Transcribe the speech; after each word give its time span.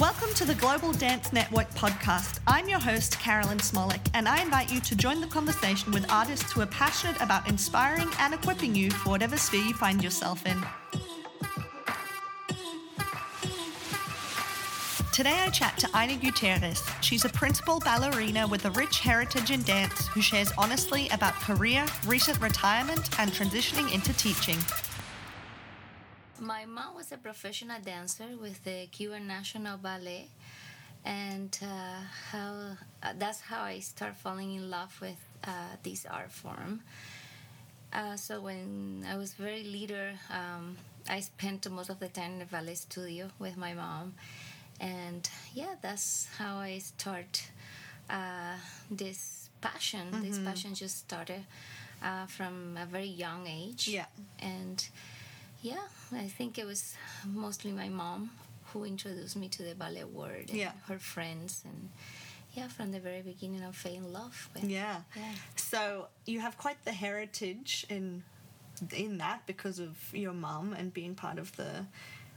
Welcome 0.00 0.32
to 0.34 0.44
the 0.44 0.54
Global 0.54 0.92
Dance 0.92 1.32
Network 1.32 1.68
podcast. 1.70 2.38
I'm 2.46 2.68
your 2.68 2.78
host, 2.78 3.18
Carolyn 3.18 3.58
Smolik, 3.58 4.08
and 4.14 4.28
I 4.28 4.40
invite 4.40 4.72
you 4.72 4.78
to 4.80 4.94
join 4.94 5.20
the 5.20 5.26
conversation 5.26 5.90
with 5.90 6.08
artists 6.08 6.52
who 6.52 6.60
are 6.60 6.66
passionate 6.66 7.20
about 7.20 7.48
inspiring 7.48 8.08
and 8.20 8.32
equipping 8.32 8.76
you 8.76 8.92
for 8.92 9.10
whatever 9.10 9.36
sphere 9.36 9.64
you 9.64 9.74
find 9.74 10.04
yourself 10.04 10.46
in. 10.46 10.56
Today 15.12 15.42
I 15.44 15.50
chat 15.50 15.76
to 15.78 15.88
Ina 16.00 16.18
Gutierrez. 16.18 16.88
She's 17.00 17.24
a 17.24 17.30
principal 17.30 17.80
ballerina 17.80 18.46
with 18.46 18.66
a 18.66 18.70
rich 18.70 19.00
heritage 19.00 19.50
in 19.50 19.64
dance 19.64 20.06
who 20.06 20.20
shares 20.20 20.52
honestly 20.56 21.08
about 21.08 21.34
career, 21.34 21.84
recent 22.06 22.40
retirement, 22.40 23.18
and 23.18 23.32
transitioning 23.32 23.92
into 23.92 24.12
teaching. 24.12 24.58
My 26.58 26.66
mom 26.66 26.96
was 26.96 27.12
a 27.12 27.16
professional 27.16 27.80
dancer 27.80 28.30
with 28.42 28.64
the 28.64 28.88
Cuban 28.90 29.28
National 29.28 29.76
Ballet, 29.78 30.26
and 31.04 31.56
uh, 31.62 32.00
how 32.32 32.52
uh, 33.00 33.12
that's 33.16 33.40
how 33.40 33.62
I 33.62 33.78
start 33.78 34.16
falling 34.16 34.56
in 34.56 34.68
love 34.68 34.92
with 35.00 35.20
uh, 35.44 35.76
this 35.84 36.04
art 36.04 36.32
form. 36.32 36.80
Uh, 37.92 38.16
so 38.16 38.40
when 38.40 39.06
I 39.08 39.16
was 39.16 39.34
very 39.34 39.62
little, 39.62 40.10
um, 40.30 40.76
I 41.08 41.20
spent 41.20 41.70
most 41.70 41.90
of 41.90 42.00
the 42.00 42.08
time 42.08 42.32
in 42.32 42.38
the 42.40 42.46
ballet 42.46 42.74
studio 42.74 43.30
with 43.38 43.56
my 43.56 43.74
mom, 43.74 44.14
and 44.80 45.30
yeah, 45.54 45.76
that's 45.80 46.26
how 46.38 46.56
I 46.56 46.78
start 46.78 47.52
uh, 48.10 48.56
this 48.90 49.48
passion. 49.60 50.08
Mm-hmm. 50.10 50.22
This 50.28 50.38
passion 50.40 50.74
just 50.74 50.98
started 50.98 51.44
uh, 52.02 52.26
from 52.26 52.76
a 52.82 52.86
very 52.86 53.06
young 53.06 53.46
age. 53.46 53.86
Yeah, 53.86 54.06
and 54.40 54.84
yeah, 55.62 55.84
I 56.12 56.26
think 56.26 56.58
it 56.58 56.66
was 56.66 56.96
mostly 57.26 57.72
my 57.72 57.88
mom 57.88 58.30
who 58.72 58.84
introduced 58.84 59.36
me 59.36 59.48
to 59.48 59.62
the 59.62 59.74
ballet 59.74 60.04
world. 60.04 60.50
yeah. 60.50 60.72
Her 60.86 60.98
friends 60.98 61.62
and 61.64 61.90
yeah, 62.54 62.68
from 62.68 62.92
the 62.92 63.00
very 63.00 63.22
beginning, 63.22 63.62
I 63.62 63.70
fell 63.72 63.92
in 63.94 64.12
love 64.12 64.48
with. 64.54 64.64
Yeah. 64.64 65.02
yeah. 65.14 65.32
So 65.56 66.08
you 66.26 66.40
have 66.40 66.56
quite 66.58 66.82
the 66.84 66.92
heritage 66.92 67.86
in 67.88 68.24
in 68.92 69.18
that 69.18 69.44
because 69.46 69.78
of 69.80 69.96
your 70.12 70.32
mom 70.32 70.72
and 70.72 70.94
being 70.94 71.14
part 71.14 71.38
of 71.38 71.54
the 71.56 71.84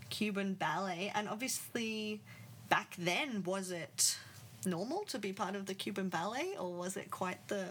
Cuban 0.09 0.53
ballet, 0.53 1.11
and 1.15 1.29
obviously 1.29 2.21
back 2.69 2.95
then 2.97 3.43
was 3.43 3.71
it 3.71 4.17
normal 4.65 5.03
to 5.05 5.19
be 5.19 5.33
part 5.33 5.55
of 5.55 5.65
the 5.65 5.73
Cuban 5.73 6.09
ballet, 6.09 6.55
or 6.59 6.71
was 6.73 6.97
it 6.97 7.09
quite 7.09 7.47
the? 7.47 7.65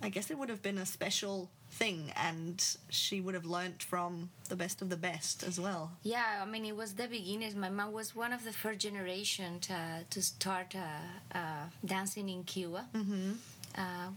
I 0.00 0.08
guess 0.08 0.30
it 0.30 0.38
would 0.38 0.48
have 0.48 0.62
been 0.62 0.78
a 0.78 0.86
special 0.86 1.48
thing 1.72 2.12
and 2.16 2.76
she 2.90 3.20
would 3.20 3.34
have 3.34 3.46
learnt 3.46 3.82
from 3.82 4.30
the 4.48 4.56
best 4.56 4.82
of 4.82 4.90
the 4.90 4.96
best 4.96 5.42
as 5.42 5.58
well 5.58 5.90
yeah 6.02 6.40
i 6.42 6.44
mean 6.44 6.64
it 6.64 6.76
was 6.76 6.94
the 6.94 7.08
beginnings 7.08 7.54
my 7.54 7.70
mom 7.70 7.92
was 7.92 8.14
one 8.14 8.32
of 8.32 8.44
the 8.44 8.52
first 8.52 8.78
generation 8.78 9.58
to, 9.60 9.74
to 10.10 10.20
start 10.22 10.74
uh, 10.76 11.38
uh, 11.38 11.64
dancing 11.84 12.28
in 12.28 12.44
cuba 12.44 12.84
mm-hmm. 12.94 13.32
uh, 13.76 14.08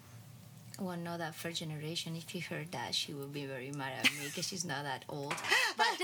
well, 0.79 0.97
not 0.97 1.19
that 1.19 1.35
first 1.35 1.59
generation. 1.59 2.17
If 2.17 2.35
you 2.35 2.41
heard 2.41 2.69
that, 2.73 2.93
she 2.93 3.13
would 3.13 3.31
be 3.31 3.45
very 3.45 3.71
mad 3.71 3.93
at 3.99 4.11
me 4.11 4.25
because 4.25 4.47
she's 4.47 4.65
not 4.65 4.83
that 4.83 5.05
old. 5.07 5.33
But, 5.77 6.01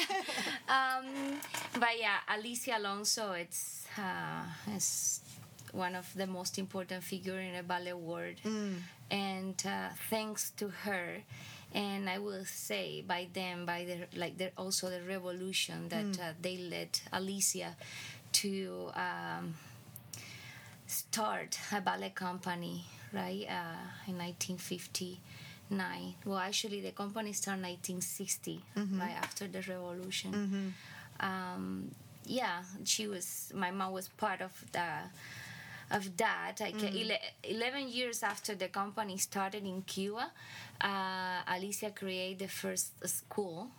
um, 0.68 1.06
but 1.80 1.90
yeah, 2.00 2.18
Alicia 2.28 2.78
Alonso. 2.78 3.32
It's 3.34 3.86
uh, 3.98 4.44
it's 4.68 5.22
one 5.72 5.96
of 5.96 6.12
the 6.16 6.28
most 6.28 6.58
important 6.58 7.04
figure 7.04 7.40
in 7.40 7.56
the 7.56 7.64
ballet 7.64 7.94
world, 7.94 8.36
mm. 8.44 8.76
and 9.10 9.64
uh, 9.66 9.90
thanks 10.10 10.52
to 10.58 10.70
her, 10.70 11.24
and 11.74 12.10
I 12.10 12.20
will 12.20 12.46
say 12.46 13.04
by 13.08 13.28
them, 13.34 13.66
by 13.66 13.86
the 13.86 14.20
like, 14.20 14.38
the, 14.38 14.52
also 14.58 14.90
the 14.90 15.02
revolution 15.02 15.90
that 15.90 16.06
mm. 16.06 16.20
uh, 16.20 16.34
they 16.42 16.58
led 16.58 17.00
Alicia 17.14 17.76
to 18.34 18.92
um, 18.96 19.56
start 20.88 21.58
a 21.72 21.82
ballet 21.82 22.12
company, 22.12 22.86
right, 23.14 23.46
uh, 23.50 24.08
in 24.08 24.18
1959. 24.18 26.16
Well, 26.26 26.38
actually, 26.38 26.82
the 26.82 26.92
company 26.92 27.34
started 27.34 27.64
1960, 27.64 28.62
mm-hmm. 28.78 29.00
right 29.00 29.16
after 29.18 29.48
the 29.48 29.62
revolution. 29.62 30.34
Mm-hmm. 30.34 31.26
Um, 31.26 31.92
yeah, 32.26 32.64
she 32.84 33.08
was. 33.08 33.52
My 33.56 33.72
mom 33.72 33.94
was 33.94 34.10
part 34.10 34.42
of 34.42 34.52
the 34.72 34.88
of 35.92 36.18
that. 36.18 36.60
Like 36.60 36.78
mm. 36.78 37.12
ele- 37.12 37.20
11 37.44 37.90
years 37.90 38.24
after 38.24 38.56
the 38.56 38.68
company 38.68 39.18
started 39.18 39.66
in 39.66 39.82
Cuba, 39.84 40.32
uh, 40.82 41.42
Alicia 41.48 41.92
created 41.92 42.40
the 42.40 42.48
first 42.48 42.92
school. 43.08 43.70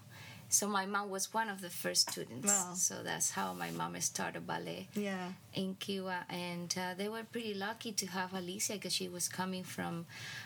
So 0.48 0.68
my 0.68 0.84
mom 0.84 1.08
was 1.08 1.32
one 1.32 1.48
of 1.48 1.62
the 1.62 1.70
first 1.70 2.10
students. 2.10 2.46
Wow. 2.46 2.74
So 2.74 3.02
that's 3.02 3.30
how 3.30 3.54
my 3.54 3.70
mom 3.70 3.98
started 4.00 4.46
ballet 4.46 4.86
yeah. 4.92 5.32
in 5.54 5.76
Cuba, 5.76 6.26
and 6.28 6.72
uh, 6.78 6.92
they 6.94 7.08
were 7.08 7.22
pretty 7.24 7.54
lucky 7.54 7.92
to 7.92 8.06
have 8.08 8.34
Alicia 8.34 8.74
because 8.74 8.92
she 8.92 9.08
was 9.08 9.28
coming 9.28 9.64
from 9.64 10.04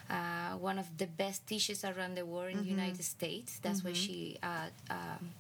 uh, 0.09 0.53
one 0.61 0.79
of 0.79 0.87
the 0.97 1.09
best 1.09 1.49
teachers 1.49 1.85
around 1.85 2.15
the 2.17 2.25
world 2.25 2.51
in 2.51 2.59
mm-hmm. 2.59 2.65
the 2.67 2.71
United 2.71 3.05
States. 3.05 3.59
That's 3.61 3.79
mm-hmm. 3.79 3.89
where 3.89 3.95
she 3.97 4.39
uh, 4.45 4.69
um, 4.91 5.31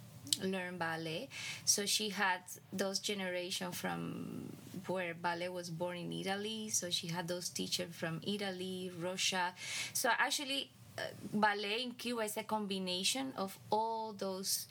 learn 0.43 0.79
ballet. 0.79 1.29
So 1.65 1.87
she 1.87 2.11
had 2.11 2.41
those 2.73 2.99
generation 2.99 3.73
from 3.73 4.53
where 4.87 5.15
ballet 5.15 5.49
was 5.49 5.71
born 5.71 5.97
in 5.99 6.13
Italy. 6.13 6.69
So 6.71 6.91
she 6.91 7.09
had 7.09 7.29
those 7.29 7.49
teachers 7.49 7.95
from 7.95 8.21
Italy, 8.27 8.91
Russia. 9.01 9.53
So 9.93 10.11
actually, 10.19 10.71
uh, 10.99 11.03
ballet 11.33 11.83
in 11.83 11.93
Cuba 11.93 12.23
is 12.23 12.37
a 12.37 12.45
combination 12.45 13.33
of 13.37 13.59
all 13.71 14.13
those. 14.13 14.67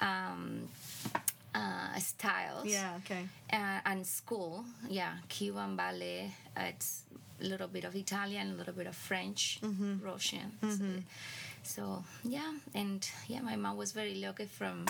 Um, 0.00 0.68
uh, 1.54 1.98
styles. 1.98 2.66
Yeah, 2.66 2.98
okay. 3.04 3.28
Uh, 3.52 3.80
and 3.86 4.06
school, 4.06 4.64
yeah, 4.88 5.14
Cuban 5.28 5.76
ballet. 5.76 6.32
Uh, 6.56 6.62
it's 6.68 7.02
a 7.40 7.44
little 7.44 7.68
bit 7.68 7.84
of 7.84 7.94
Italian, 7.94 8.50
a 8.50 8.54
little 8.54 8.74
bit 8.74 8.86
of 8.86 8.96
French, 8.96 9.60
mm-hmm. 9.62 10.04
Russian. 10.04 10.52
Mm-hmm. 10.62 10.96
So, 10.96 11.02
so, 11.64 12.04
yeah, 12.22 12.52
and 12.74 13.08
yeah, 13.26 13.40
my 13.40 13.56
mom 13.56 13.76
was 13.76 13.92
very 13.92 14.14
lucky 14.14 14.46
from 14.46 14.86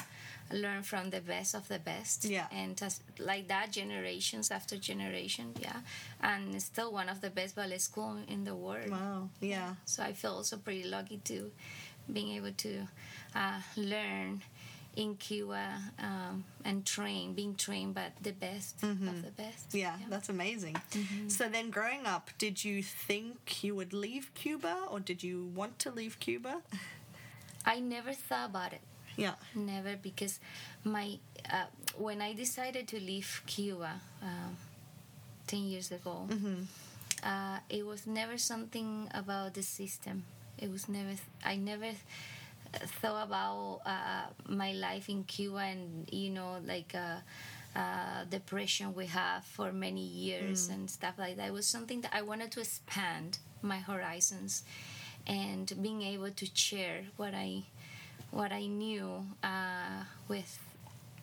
learn 0.52 0.82
from 0.82 1.10
the 1.10 1.20
best 1.20 1.54
of 1.54 1.68
the 1.68 1.78
best. 1.78 2.24
Yeah, 2.24 2.46
and 2.52 2.76
just 2.76 3.02
like 3.18 3.48
that, 3.48 3.72
generations 3.72 4.50
after 4.50 4.76
generation. 4.76 5.54
Yeah, 5.60 5.80
and 6.20 6.60
still 6.60 6.92
one 6.92 7.08
of 7.08 7.20
the 7.20 7.30
best 7.30 7.56
ballet 7.56 7.78
school 7.78 8.18
in 8.28 8.44
the 8.44 8.54
world. 8.54 8.90
Wow. 8.90 9.28
Yeah. 9.40 9.74
So 9.84 10.02
I 10.02 10.12
feel 10.12 10.32
also 10.32 10.56
pretty 10.56 10.84
lucky 10.84 11.20
to 11.24 11.50
being 12.12 12.36
able 12.36 12.52
to 12.52 12.86
uh, 13.34 13.60
learn 13.76 14.42
in 14.96 15.16
Cuba 15.16 15.78
um, 15.98 16.44
and 16.64 16.84
train, 16.84 17.34
being 17.34 17.54
trained 17.54 17.94
by 17.94 18.06
the 18.22 18.32
best 18.32 18.80
mm-hmm. 18.80 19.08
of 19.08 19.24
the 19.24 19.30
best. 19.30 19.74
Yeah, 19.74 19.96
yeah. 19.98 20.06
that's 20.08 20.28
amazing. 20.28 20.74
Mm-hmm. 20.74 21.28
So 21.28 21.48
then, 21.48 21.70
growing 21.70 22.06
up, 22.06 22.30
did 22.38 22.64
you 22.64 22.82
think 22.82 23.64
you 23.64 23.74
would 23.74 23.92
leave 23.92 24.30
Cuba, 24.34 24.76
or 24.90 25.00
did 25.00 25.22
you 25.22 25.50
want 25.54 25.78
to 25.80 25.90
leave 25.90 26.18
Cuba? 26.20 26.62
I 27.66 27.80
never 27.80 28.12
thought 28.12 28.50
about 28.50 28.72
it. 28.72 28.80
Yeah, 29.16 29.34
never 29.54 29.96
because 29.96 30.40
my 30.82 31.18
uh, 31.50 31.66
when 31.96 32.20
I 32.20 32.34
decided 32.34 32.88
to 32.88 33.00
leave 33.00 33.42
Cuba 33.46 34.00
uh, 34.22 34.50
ten 35.46 35.64
years 35.64 35.92
ago, 35.92 36.26
mm-hmm. 36.28 36.62
uh, 37.22 37.58
it 37.70 37.86
was 37.86 38.06
never 38.06 38.38
something 38.38 39.08
about 39.14 39.54
the 39.54 39.62
system. 39.62 40.24
It 40.58 40.70
was 40.70 40.88
never. 40.88 41.14
I 41.44 41.56
never 41.56 41.90
thought 43.00 43.26
about 43.26 43.80
uh, 43.86 44.26
my 44.48 44.72
life 44.72 45.08
in 45.08 45.24
Cuba 45.24 45.58
and 45.58 46.08
you 46.12 46.30
know 46.30 46.58
like 46.64 46.94
uh, 46.94 47.18
uh, 47.78 48.24
depression 48.30 48.94
we 48.94 49.06
have 49.06 49.44
for 49.44 49.72
many 49.72 50.02
years 50.04 50.68
mm. 50.68 50.74
and 50.74 50.90
stuff 50.90 51.14
like 51.18 51.36
that. 51.36 51.48
It 51.48 51.52
was 51.52 51.66
something 51.66 52.00
that 52.02 52.12
I 52.14 52.22
wanted 52.22 52.50
to 52.52 52.60
expand 52.60 53.38
my 53.62 53.78
horizons 53.78 54.62
and 55.26 55.72
being 55.80 56.02
able 56.02 56.30
to 56.30 56.46
share 56.54 57.04
what 57.16 57.34
I 57.34 57.64
what 58.30 58.52
I 58.52 58.66
knew 58.66 59.26
uh, 59.42 60.04
with 60.28 60.58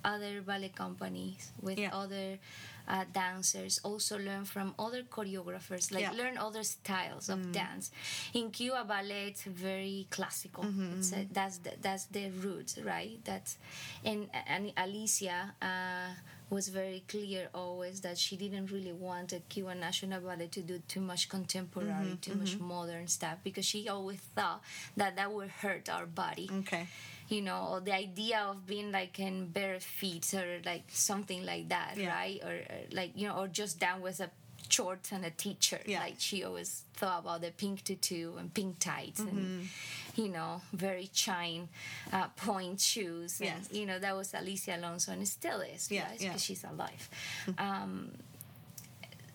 other 0.03 0.41
ballet 0.41 0.69
companies, 0.69 1.51
with 1.61 1.77
yeah. 1.77 1.89
other 1.93 2.39
uh, 2.87 3.05
dancers, 3.13 3.79
also 3.83 4.17
learn 4.17 4.45
from 4.45 4.73
other 4.77 5.03
choreographers, 5.03 5.91
like 5.91 6.03
yeah. 6.03 6.11
learn 6.11 6.37
other 6.37 6.63
styles 6.63 7.29
of 7.29 7.39
mm. 7.39 7.51
dance. 7.53 7.91
In 8.33 8.51
Cuba, 8.51 8.83
ballet 8.87 9.27
it's 9.27 9.43
very 9.43 10.07
classical. 10.09 10.63
Mm-hmm, 10.63 11.01
a, 11.13 11.27
that's 11.31 11.57
the, 11.59 11.71
that's 11.81 12.05
the 12.05 12.29
roots, 12.29 12.77
right? 12.79 13.19
That's 13.23 13.57
and 14.03 14.27
and 14.47 14.73
Alicia. 14.77 15.53
Uh, 15.61 16.13
was 16.51 16.67
very 16.67 17.01
clear 17.07 17.47
always 17.55 18.01
that 18.01 18.17
she 18.17 18.35
didn't 18.35 18.71
really 18.71 18.91
want 18.91 19.31
a 19.31 19.39
Cuban 19.47 19.79
National 19.79 20.19
Ballet 20.19 20.47
to 20.47 20.61
do 20.61 20.81
too 20.85 20.99
much 20.99 21.29
contemporary, 21.29 21.89
mm-hmm, 21.89 22.15
too 22.15 22.31
mm-hmm. 22.31 22.39
much 22.41 22.59
modern 22.59 23.07
stuff 23.07 23.37
because 23.41 23.63
she 23.63 23.87
always 23.87 24.19
thought 24.35 24.61
that 24.97 25.15
that 25.15 25.31
would 25.31 25.49
hurt 25.49 25.87
our 25.89 26.05
body 26.05 26.49
Okay. 26.59 26.87
You 27.31 27.41
know, 27.41 27.61
or 27.71 27.79
the 27.79 27.95
idea 27.95 28.39
of 28.49 28.67
being 28.67 28.91
like 28.91 29.17
in 29.19 29.47
bare 29.47 29.79
feet 29.79 30.33
or 30.33 30.59
like 30.65 30.83
something 30.89 31.45
like 31.45 31.69
that, 31.69 31.93
Yeah. 31.95 32.09
right? 32.13 32.39
Or, 32.43 32.53
or 32.73 32.81
like 32.91 33.11
you 33.15 33.27
know, 33.27 33.37
or 33.39 33.47
just 33.47 33.79
down 33.79 34.01
with 34.01 34.19
a 34.19 34.29
shorts 34.69 35.11
and 35.11 35.25
a 35.25 35.29
t-shirt. 35.31 35.83
Yeah. 35.85 35.99
Like 36.01 36.15
she 36.17 36.43
always 36.43 36.83
thought 36.93 37.19
about 37.23 37.41
the 37.41 37.51
pink 37.51 37.83
tutu 37.83 38.35
and 38.37 38.53
pink 38.53 38.79
tights 38.79 39.19
and 39.19 39.31
Mm-hmm. 39.31 40.21
you 40.21 40.29
know 40.29 40.61
very 40.73 41.09
shine 41.13 41.67
uh, 42.13 42.27
pointe 42.35 42.79
shoes. 42.81 43.39
And, 43.41 43.49
Yes. 43.49 43.69
You 43.71 43.85
know 43.85 43.99
that 43.99 44.15
was 44.15 44.33
Alicia 44.33 44.75
Alonso 44.77 45.11
and 45.13 45.21
it 45.21 45.27
still 45.27 45.61
is. 45.61 45.89
Yeah, 45.91 46.09
right? 46.09 46.21
yeah. 46.21 46.27
Because 46.29 46.43
she's 46.43 46.63
alive. 46.65 47.09
um, 47.57 48.11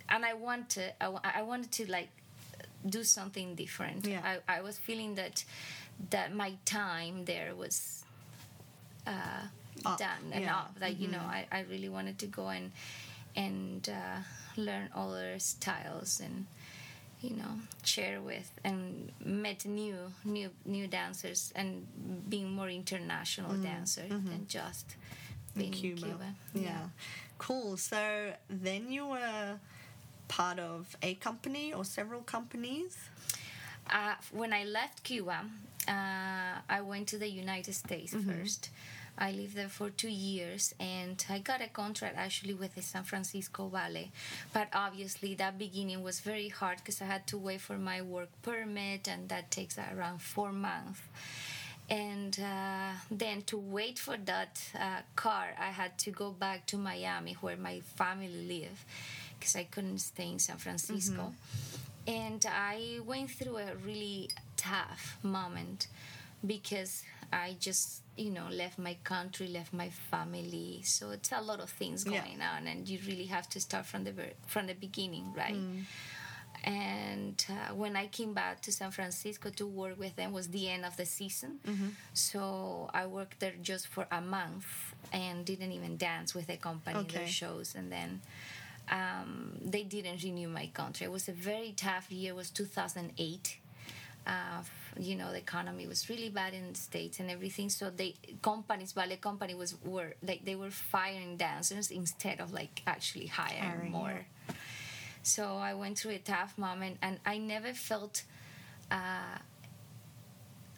and 0.08 0.24
I 0.24 0.34
wanted 0.34 0.92
I, 1.00 1.06
I 1.40 1.42
wanted 1.42 1.72
to 1.72 1.90
like 1.90 2.08
do 2.88 3.02
something 3.04 3.54
different. 3.56 4.06
Yeah. 4.06 4.20
I, 4.48 4.58
I 4.58 4.60
was 4.62 4.78
feeling 4.78 5.16
that 5.16 5.44
that 6.10 6.34
my 6.34 6.52
time 6.64 7.24
there 7.24 7.54
was 7.54 8.04
uh, 9.06 9.42
done 9.82 10.32
and 10.32 10.44
yeah. 10.44 10.56
up. 10.56 10.76
Like 10.80 11.00
you 11.00 11.08
know, 11.08 11.18
I, 11.20 11.46
I 11.50 11.60
really 11.70 11.88
wanted 11.88 12.18
to 12.20 12.26
go 12.26 12.48
and 12.48 12.72
and 13.34 13.88
uh, 13.88 14.18
learn 14.56 14.88
other 14.94 15.38
styles 15.38 16.20
and 16.24 16.46
you 17.20 17.36
know 17.36 17.58
share 17.84 18.20
with 18.20 18.50
and 18.64 19.10
met 19.24 19.64
new 19.64 19.96
new 20.24 20.50
new 20.64 20.86
dancers 20.86 21.52
and 21.56 21.86
being 22.28 22.50
more 22.52 22.68
international 22.68 23.54
dancer 23.56 24.02
than 24.08 24.46
just 24.48 24.96
being 25.56 25.72
Mm-hmm. 25.72 25.80
Cuba. 25.80 26.06
Cuba. 26.06 26.34
Yeah. 26.54 26.82
Cool. 27.38 27.76
So 27.78 28.32
then 28.50 28.92
you 28.92 29.06
were 29.06 29.58
part 30.28 30.58
of 30.58 30.96
a 31.02 31.14
company 31.14 31.72
or 31.72 31.84
several 31.84 32.20
companies. 32.20 32.96
Uh, 33.90 34.14
when 34.32 34.52
I 34.52 34.64
left 34.64 35.02
Cuba, 35.04 35.44
uh, 35.88 36.60
I 36.68 36.80
went 36.82 37.08
to 37.08 37.18
the 37.18 37.28
United 37.28 37.74
States 37.74 38.14
first. 38.14 38.70
I 39.18 39.32
lived 39.32 39.56
there 39.56 39.68
for 39.68 39.88
two 39.88 40.10
years 40.10 40.74
and 40.78 41.24
I 41.30 41.38
got 41.38 41.62
a 41.62 41.68
contract 41.68 42.16
actually 42.18 42.52
with 42.52 42.74
the 42.74 42.82
San 42.82 43.02
Francisco 43.04 43.68
Ballet. 43.68 44.10
But 44.52 44.68
obviously, 44.74 45.34
that 45.36 45.58
beginning 45.58 46.02
was 46.02 46.20
very 46.20 46.48
hard 46.48 46.78
because 46.78 47.00
I 47.00 47.06
had 47.06 47.26
to 47.28 47.38
wait 47.38 47.62
for 47.62 47.78
my 47.78 48.02
work 48.02 48.28
permit, 48.42 49.08
and 49.08 49.28
that 49.30 49.50
takes 49.50 49.78
around 49.78 50.20
four 50.20 50.52
months. 50.52 51.00
And 51.88 52.38
uh, 52.40 52.92
then 53.10 53.42
to 53.42 53.56
wait 53.56 53.98
for 53.98 54.16
that 54.24 54.60
uh, 54.78 55.02
car, 55.14 55.46
I 55.58 55.70
had 55.70 55.96
to 55.98 56.10
go 56.10 56.30
back 56.32 56.66
to 56.66 56.76
Miami 56.76 57.34
where 57.40 57.56
my 57.56 57.80
family 57.94 58.28
live 58.28 58.84
because 59.38 59.54
I 59.56 59.64
couldn't 59.64 59.98
stay 59.98 60.30
in 60.30 60.38
San 60.40 60.56
Francisco. 60.56 61.32
And 62.06 62.44
I 62.48 63.00
went 63.04 63.30
through 63.30 63.56
a 63.58 63.74
really 63.84 64.30
tough 64.56 65.18
moment 65.22 65.88
because 66.46 67.02
I 67.32 67.56
just, 67.58 68.02
you 68.16 68.30
know, 68.30 68.46
left 68.50 68.78
my 68.78 68.96
country, 69.02 69.48
left 69.48 69.72
my 69.72 69.90
family. 69.90 70.82
So 70.84 71.10
it's 71.10 71.32
a 71.32 71.40
lot 71.40 71.60
of 71.60 71.70
things 71.70 72.04
Yeah. 72.04 72.20
going 72.20 72.40
on, 72.40 72.66
and 72.68 72.88
you 72.88 73.00
really 73.06 73.26
have 73.26 73.48
to 73.50 73.60
start 73.60 73.86
from 73.86 74.04
the 74.04 74.12
ver- 74.12 74.36
from 74.46 74.66
the 74.68 74.74
beginning, 74.74 75.32
right? 75.34 75.64
And 76.64 77.44
uh, 77.48 77.74
when 77.74 77.96
I 77.96 78.06
came 78.08 78.32
back 78.32 78.60
to 78.62 78.72
San 78.72 78.90
Francisco 78.90 79.50
to 79.50 79.66
work 79.66 79.98
with 79.98 80.16
them 80.16 80.32
was 80.32 80.48
the 80.48 80.68
end 80.68 80.84
of 80.84 80.96
the 80.96 81.06
season. 81.06 81.60
So 82.12 82.90
I 82.94 83.06
worked 83.06 83.40
there 83.40 83.54
just 83.62 83.86
for 83.88 84.06
a 84.10 84.20
month 84.20 84.66
and 85.12 85.44
didn't 85.44 85.72
even 85.72 85.96
dance 85.96 86.34
with 86.34 86.46
the 86.48 86.56
company 86.56 86.98
Okay. 87.00 87.18
their 87.18 87.26
shows, 87.26 87.74
and 87.76 87.90
then 87.92 88.20
um, 88.90 89.58
they 89.64 89.82
didn't 89.82 90.22
renew 90.22 90.48
my 90.48 90.70
contract. 90.72 91.02
It 91.02 91.12
was 91.12 91.28
a 91.28 91.32
very 91.32 91.72
tough 91.76 92.10
year. 92.10 92.32
It 92.32 92.36
was 92.36 92.50
2008. 92.50 93.58
Uh, 94.26 94.30
you 94.98 95.14
know, 95.14 95.30
the 95.30 95.38
economy 95.38 95.86
was 95.86 96.08
really 96.08 96.28
bad 96.30 96.52
in 96.54 96.72
the 96.72 96.78
states 96.78 97.20
and 97.20 97.30
everything. 97.30 97.68
So 97.68 97.90
they 97.90 98.14
companies, 98.42 98.92
ballet 98.92 99.16
company 99.16 99.54
was 99.54 99.76
were 99.84 100.14
like 100.22 100.44
they 100.44 100.56
were 100.56 100.70
firing 100.70 101.36
dancers 101.36 101.90
instead 101.90 102.40
of 102.40 102.52
like 102.52 102.82
actually 102.86 103.26
hiring 103.26 103.62
Hiring, 103.62 103.90
more. 103.92 104.26
So 105.22 105.56
I 105.56 105.74
went 105.74 105.98
through 105.98 106.12
a 106.12 106.18
tough 106.18 106.56
moment, 106.56 106.98
and 107.02 107.18
I 107.26 107.38
never 107.38 107.72
felt 107.72 108.22
uh, 108.90 109.38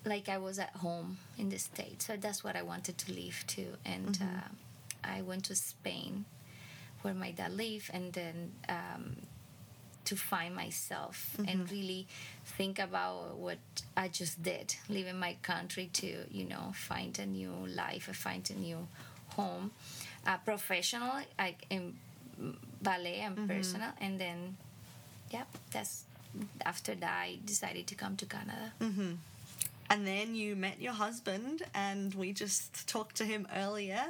like 0.05 0.29
I 0.29 0.39
was 0.39 0.59
at 0.59 0.71
home 0.77 1.19
in 1.39 1.49
the 1.51 1.59
states. 1.59 2.07
So 2.07 2.17
that's 2.17 2.43
what 2.43 2.57
I 2.57 2.63
wanted 2.63 2.99
to 2.99 3.13
leave 3.13 3.45
to, 3.49 3.65
and 3.85 4.19
uh, 4.23 4.49
I 5.05 5.23
went 5.23 5.45
to 5.47 5.55
Spain, 5.55 6.25
where 7.03 7.15
my 7.15 7.31
dad 7.31 7.53
lived, 7.53 7.91
and 7.93 8.13
then 8.13 8.53
um, 8.69 9.17
to 10.05 10.17
find 10.17 10.55
myself 10.55 11.37
and 11.47 11.71
really 11.71 12.07
think 12.57 12.79
about 12.79 13.37
what 13.37 13.59
I 13.97 14.09
just 14.09 14.43
did, 14.43 14.75
leaving 14.89 15.19
my 15.19 15.37
country 15.43 15.91
to 15.95 16.25
you 16.31 16.45
know 16.45 16.73
find 16.75 17.19
a 17.19 17.27
new 17.27 17.53
life, 17.69 18.05
find 18.15 18.49
a 18.51 18.55
new 18.59 18.87
home, 19.37 19.71
uh, 20.27 20.39
professional, 20.39 21.13
like 21.39 21.65
in 21.71 21.95
ballet 22.83 23.21
and 23.21 23.37
personal, 23.49 23.91
and 24.01 24.19
then 24.19 24.57
yeah, 25.31 25.45
that's 25.73 26.05
after 26.65 26.95
that 26.95 27.13
I 27.23 27.39
decided 27.45 27.87
to 27.89 27.95
come 27.95 28.17
to 28.17 28.27
Canada. 28.27 28.73
And 29.91 30.07
then 30.07 30.35
you 30.35 30.55
met 30.55 30.81
your 30.81 30.93
husband, 30.93 31.63
and 31.75 32.15
we 32.15 32.33
just 32.35 32.87
talked 32.89 33.17
to 33.17 33.25
him 33.25 33.47
earlier, 33.57 34.05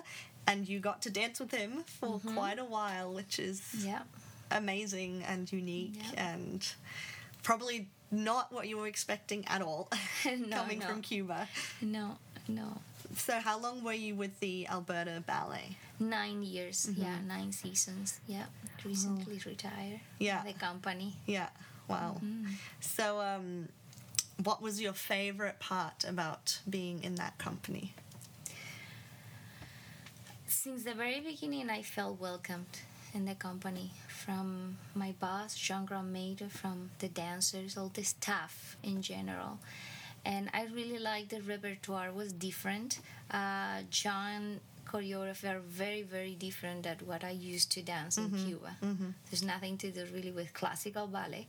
and 0.48 0.66
you 0.66 0.80
got 0.80 1.02
to 1.02 1.10
dance 1.10 1.38
with 1.38 1.52
him 1.52 1.84
for 1.86 2.18
mm-hmm. 2.18 2.34
quite 2.34 2.58
a 2.58 2.64
while, 2.64 3.12
which 3.12 3.38
is 3.38 3.62
Yeah. 3.84 4.02
amazing 4.50 5.22
and 5.24 5.52
unique 5.52 6.00
Yeah. 6.14 6.32
and 6.32 6.66
probably 7.42 7.88
not 8.10 8.50
what 8.50 8.66
you 8.66 8.78
were 8.78 8.86
expecting 8.86 9.46
at 9.46 9.60
all 9.60 9.90
No, 10.24 10.56
coming 10.56 10.78
no. 10.78 10.86
from 10.86 11.02
Cuba. 11.02 11.48
No, 11.82 12.16
no. 12.48 12.78
So, 13.16 13.40
how 13.40 13.58
long 13.58 13.84
were 13.84 13.92
you 13.92 14.14
with 14.14 14.40
the 14.40 14.66
Alberta 14.68 15.22
Ballet? 15.26 15.76
Nine 16.00 16.42
years, 16.42 16.86
mm-hmm. 16.86 17.02
yeah, 17.02 17.16
nine 17.26 17.52
seasons, 17.52 18.20
yeah. 18.26 18.44
Recently 18.84 19.40
oh. 19.44 19.50
retired. 19.50 20.00
Yeah. 20.18 20.42
The 20.44 20.52
company. 20.52 21.16
Yeah, 21.26 21.48
wow. 21.88 22.20
Mm-hmm. 22.24 22.52
So, 22.80 23.20
um, 23.20 23.68
what 24.42 24.62
was 24.62 24.80
your 24.80 24.92
favorite 24.92 25.58
part 25.58 26.04
about 26.04 26.60
being 26.68 27.02
in 27.02 27.16
that 27.16 27.36
company? 27.38 27.94
Since 30.60 30.82
the 30.82 30.92
very 30.92 31.20
beginning, 31.20 31.70
I 31.70 31.82
felt 31.82 32.18
welcomed 32.20 32.80
in 33.14 33.26
the 33.26 33.36
company 33.36 33.92
from 34.08 34.76
my 34.92 35.14
boss, 35.20 35.54
Jean 35.54 35.86
Grandmaître, 35.86 36.50
from 36.50 36.90
the 36.98 37.06
dancers, 37.06 37.76
all 37.76 37.92
the 37.94 38.02
staff 38.02 38.76
in 38.82 39.00
general. 39.00 39.60
And 40.24 40.50
I 40.52 40.64
really 40.64 40.98
liked 40.98 41.30
the 41.30 41.42
repertoire 41.42 42.10
was 42.10 42.32
different. 42.32 42.98
Uh, 43.30 43.82
John 43.88 44.58
choreography 44.92 45.44
are 45.54 45.60
very, 45.60 46.02
very 46.02 46.34
different 46.34 46.82
than 46.84 46.96
what 47.04 47.22
I 47.24 47.30
used 47.30 47.70
to 47.72 47.82
dance 47.82 48.16
in 48.18 48.30
Cuba. 48.46 48.72
There's 49.30 49.42
nothing 49.44 49.76
to 49.78 49.90
do 49.90 50.04
really 50.14 50.32
with 50.32 50.52
classical 50.54 51.06
ballet. 51.06 51.46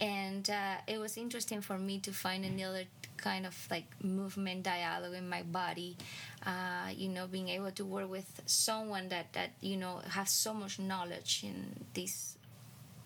And 0.00 0.48
uh, 0.50 0.76
it 0.86 0.98
was 0.98 1.16
interesting 1.16 1.60
for 1.60 1.78
me 1.78 1.98
to 2.00 2.12
find 2.12 2.44
another 2.44 2.84
kind 3.16 3.46
of 3.46 3.56
like 3.70 3.86
movement 4.02 4.64
dialogue 4.64 5.14
in 5.14 5.28
my 5.28 5.42
body 5.42 5.96
uh, 6.44 6.90
you 6.94 7.08
know 7.08 7.26
being 7.26 7.48
able 7.48 7.70
to 7.70 7.84
work 7.84 8.10
with 8.10 8.42
someone 8.44 9.08
that 9.08 9.32
that 9.32 9.50
you 9.60 9.76
know 9.76 10.00
has 10.10 10.30
so 10.30 10.52
much 10.52 10.78
knowledge 10.78 11.42
in 11.44 11.84
this 11.94 12.36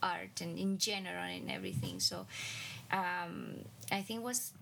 art 0.02 0.40
and 0.40 0.58
in 0.58 0.78
general 0.78 1.22
and 1.22 1.50
everything 1.50 2.00
so 2.00 2.26
um, 2.90 3.54
i 3.92 4.00
think 4.00 4.24
was 4.24 4.52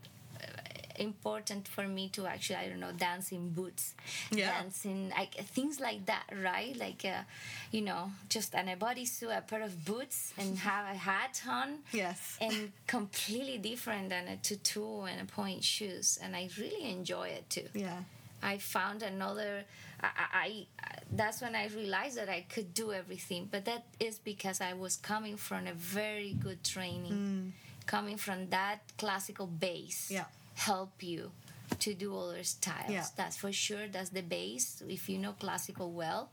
important 0.99 1.69
for 1.69 1.87
me 1.87 2.09
to 2.11 2.27
actually 2.27 2.57
i 2.57 2.69
don't 2.69 2.81
know 2.81 2.93
dance 2.93 3.33
in 3.33 3.51
boots. 3.51 3.95
Yeah. 4.31 4.51
dance 4.51 4.85
in 4.85 5.11
like 5.11 5.35
things 5.35 5.81
like 5.81 6.07
that 6.07 6.27
right? 6.43 6.77
Like 6.77 7.05
uh, 7.05 7.23
you 7.71 7.83
know 7.83 8.11
just 8.29 8.55
an 8.55 8.69
a 8.69 8.77
bodysuit 8.77 9.37
a 9.37 9.41
pair 9.41 9.63
of 9.63 9.85
boots 9.85 10.33
and 10.39 10.59
have 10.69 10.95
a 10.95 10.99
hat 10.99 11.43
on. 11.49 11.79
Yes. 11.93 12.37
and 12.41 12.73
completely 12.87 13.59
different 13.59 14.09
than 14.11 14.29
a 14.29 14.37
tutu 14.37 15.03
and 15.03 15.21
a 15.21 15.25
pointe 15.25 15.65
shoes. 15.65 16.19
And 16.23 16.35
i 16.37 16.49
really 16.59 16.91
enjoy 16.91 17.29
it 17.29 17.49
too. 17.51 17.69
Yeah. 17.75 18.01
i 18.43 18.59
found 18.59 19.03
another 19.03 19.65
I, 20.03 20.09
I, 20.17 20.67
I 20.81 20.93
that's 21.13 21.41
when 21.41 21.55
i 21.55 21.69
realized 21.69 22.17
that 22.19 22.29
i 22.29 22.45
could 22.49 22.75
do 22.75 22.93
everything. 22.93 23.49
But 23.51 23.65
that 23.65 23.85
is 24.01 24.19
because 24.19 24.61
i 24.61 24.73
was 24.73 24.97
coming 24.97 25.37
from 25.37 25.67
a 25.67 25.73
very 25.75 26.33
good 26.47 26.63
training. 26.65 27.53
Coming 27.87 28.17
from 28.17 28.49
that 28.51 28.81
classical 28.99 29.47
base. 29.47 30.11
Yeah. 30.11 30.25
Help 30.57 31.03
you 31.03 31.31
to 31.79 31.95
do 31.95 32.17
other 32.17 32.43
styles 32.45 32.91
Yeah. 32.91 33.05
that's 33.17 33.37
for 33.37 33.53
sure 33.53 33.89
that's 33.91 34.11
the 34.11 34.23
base 34.23 34.83
if 34.89 35.09
you 35.09 35.19
know 35.19 35.33
classical 35.33 35.91
well 35.93 36.31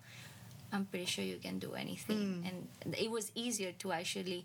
I'm 0.71 0.85
pretty 0.85 1.05
sure 1.05 1.23
you 1.23 1.37
can 1.37 1.59
do 1.59 1.75
anything. 1.75 2.43
And 2.83 2.95
it 2.95 3.11
was 3.11 3.31
easier 3.35 3.73
to 3.77 3.91
actually 3.91 4.43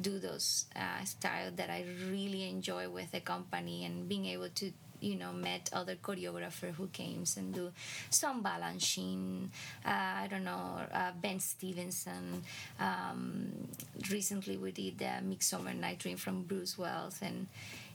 do 0.00 0.18
those 0.18 0.64
uh, 0.74 1.04
styles 1.04 1.52
that 1.56 1.68
I 1.68 1.84
really 2.08 2.48
enjoy 2.48 2.88
with 2.88 3.12
the 3.12 3.20
company 3.20 3.84
and 3.84 4.08
being 4.08 4.24
able 4.24 4.48
to, 4.54 4.72
you 5.02 5.16
know, 5.16 5.34
met 5.34 5.68
other 5.74 5.96
choreographer 5.96 6.72
who 6.72 6.86
came 6.88 7.24
and 7.36 7.52
do 7.52 7.72
some 8.08 8.42
Balanchine, 8.42 9.48
uh, 9.84 9.90
I 10.24 10.28
don't 10.30 10.44
know, 10.44 10.80
uh, 10.94 11.12
Ben 11.20 11.40
Stevenson. 11.40 12.42
Um, 12.80 13.68
recently 14.10 14.56
we 14.56 14.72
did 14.72 14.96
the 14.98 15.20
Midsummer 15.22 15.74
Night 15.74 15.98
Dream 15.98 16.16
from 16.16 16.44
Bruce 16.44 16.78
Wells 16.78 17.18
and 17.20 17.48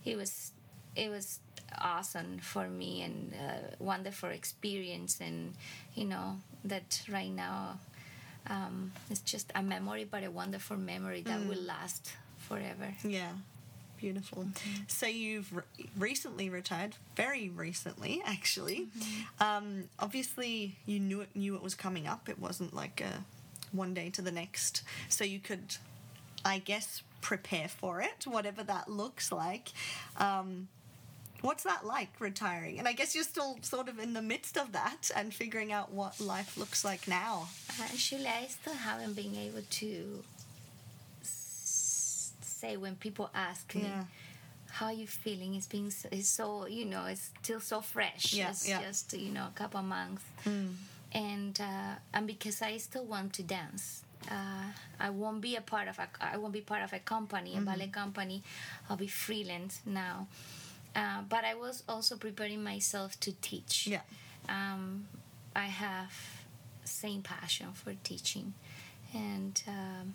it 0.05 0.15
was 0.17 0.51
it 0.95 1.10
was 1.10 1.39
awesome 1.79 2.38
for 2.39 2.67
me 2.67 3.01
and 3.01 3.33
uh, 3.33 3.75
wonderful 3.79 4.29
experience 4.29 5.19
and 5.21 5.53
you 5.95 6.05
know 6.05 6.36
that 6.65 7.01
right 7.10 7.31
now 7.31 7.79
um, 8.48 8.91
it's 9.10 9.21
just 9.21 9.51
a 9.55 9.62
memory, 9.62 10.05
but 10.10 10.24
a 10.24 10.31
wonderful 10.31 10.77
memory 10.77 11.21
that 11.21 11.45
will 11.48 11.62
last 11.62 12.13
forever. 12.38 12.93
Yeah. 13.03 13.31
Beautiful. 13.98 14.48
So 14.88 15.05
you've 15.05 15.55
re- 15.55 15.63
recently 15.95 16.50
retired, 16.50 16.95
very 17.15 17.50
recently, 17.50 18.24
actually. 18.25 18.88
Um, 19.39 19.83
obviously, 20.00 20.75
you 20.88 21.00
knew 21.00 21.21
it 21.21 21.29
knew 21.36 21.55
it 21.55 21.62
was 21.62 21.75
coming 21.75 22.07
up. 22.07 22.27
It 22.27 22.39
wasn't 22.39 22.74
like 22.74 23.00
a 23.01 23.24
one 23.71 23.93
day 23.93 24.10
to 24.10 24.24
the 24.24 24.31
next. 24.31 24.81
So 25.07 25.24
you 25.24 25.39
could, 25.39 25.75
I 26.43 26.57
guess, 26.57 27.03
prepare 27.21 27.67
for 27.67 28.01
it, 28.01 28.25
whatever 28.25 28.63
that 28.63 28.89
looks 28.89 29.31
like. 29.31 29.69
Um, 30.17 30.67
what's 31.41 31.63
that 31.63 31.86
like 31.86 32.10
retiring? 32.19 32.79
And 32.79 32.88
I 32.88 32.93
guess 32.93 33.15
you're 33.15 33.24
still 33.24 33.57
sort 33.62 33.88
of 33.89 34.00
in 34.00 34.13
the 34.13 34.21
midst 34.21 34.57
of 34.57 34.71
that 34.74 35.10
and 35.15 35.33
figuring 35.33 35.71
out 35.71 35.91
what 35.91 36.19
life 36.19 36.57
looks 36.57 36.83
like 36.86 37.07
now. 37.07 37.48
Actually, 37.81 38.27
I 38.27 38.48
still 38.48 38.74
haven't 38.75 39.15
been 39.15 39.36
able 39.36 39.63
to 39.81 40.24
s- 41.21 42.33
say 42.41 42.77
when 42.77 42.95
people 42.95 43.29
ask 43.33 43.74
me 43.75 43.83
Yeah. 43.83 44.05
how 44.71 44.89
you 44.89 45.07
feeling. 45.07 45.55
It's 45.55 45.67
been 45.67 45.91
so, 45.91 46.10
it's 46.12 46.29
so 46.29 46.65
you 46.67 46.86
know 46.86 47.05
it's 47.05 47.31
still 47.43 47.60
so 47.60 47.81
fresh. 47.81 48.33
Yeah, 48.33 48.50
it's 48.51 48.67
yeah. 48.67 48.81
Just 48.81 49.13
you 49.13 49.31
know 49.31 49.48
a 49.48 49.51
couple 49.55 49.81
months, 49.81 50.24
and 51.13 51.60
uh, 51.60 51.95
and 52.13 52.27
because 52.27 52.62
I 52.62 52.77
still 52.77 53.05
want 53.05 53.33
to 53.33 53.43
dance. 53.43 54.03
Uh, 54.29 54.69
I 55.00 55.10
won't 55.10 55.41
be 55.41 55.55
a 55.55 55.62
part 55.62 55.88
of 55.88 55.98
a 55.98 56.07
I 56.21 56.38
won't 56.38 56.53
be 56.53 56.62
part 56.62 56.83
of 56.83 56.93
a 56.93 57.00
company, 57.00 57.51
Mm-hmm. 57.55 57.67
a 57.67 57.71
ballet 57.71 57.88
company. 57.88 58.43
I'll 58.88 58.95
be 58.98 59.07
freelance 59.07 59.81
now. 59.86 60.27
Uh, 60.95 61.21
but 61.29 61.45
I 61.45 61.55
was 61.55 61.83
also 61.88 62.17
preparing 62.17 62.63
myself 62.63 63.17
to 63.21 63.31
teach 63.41 63.88
Yeah. 63.88 64.01
um, 64.50 65.07
I 65.55 65.65
have 65.65 66.12
same 66.83 67.21
passion 67.21 67.67
for 67.74 67.93
teaching, 68.03 68.53
and 69.13 69.62
um, 69.67 70.13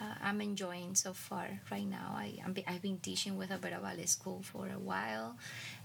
uh, 0.00 0.14
I'm 0.22 0.40
enjoying 0.40 0.94
so 0.94 1.12
far 1.14 1.46
right 1.70 1.86
now. 1.86 2.12
I 2.14 2.34
I'm, 2.44 2.52
be- 2.52 2.64
I've 2.66 2.82
been 2.82 2.98
teaching 2.98 3.38
with 3.38 3.50
Alberta 3.50 3.78
Ballet 3.80 4.06
School 4.06 4.40
for 4.42 4.66
a 4.66 4.78
while, 4.78 5.36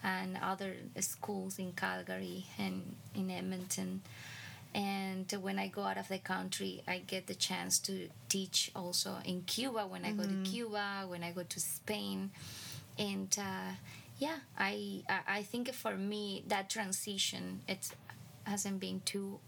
and 0.03 0.37
other 0.41 0.75
schools 0.99 1.59
in 1.59 1.71
Calgary 1.73 2.45
and 2.57 2.95
in 3.15 3.29
Edmonton. 3.31 4.01
And 4.75 5.31
when 5.41 5.57
I 5.57 5.67
go 5.69 5.83
out 5.83 5.97
of 5.97 6.07
the 6.09 6.19
country, 6.19 6.83
I 6.87 6.99
get 6.99 7.27
the 7.27 7.35
chance 7.35 7.79
to 7.79 8.09
teach 8.29 8.69
also 8.75 9.15
in 9.25 9.41
Cuba. 9.43 9.87
When 9.87 10.03
I 10.05 10.11
go 10.11 10.23
to 10.23 10.43
Cuba, 10.43 11.05
when 11.07 11.23
I 11.23 11.31
go 11.31 11.43
to 11.43 11.59
Spain, 11.59 12.31
and 12.99 13.35
uh, 13.39 13.71
yeah, 14.19 14.37
I 14.57 15.03
I 15.27 15.43
think 15.43 15.73
for 15.73 15.95
me 15.95 16.43
that 16.47 16.69
transition 16.69 17.61
it 17.67 17.89
hasn't 18.45 18.79
been 18.79 19.01
too 19.05 19.39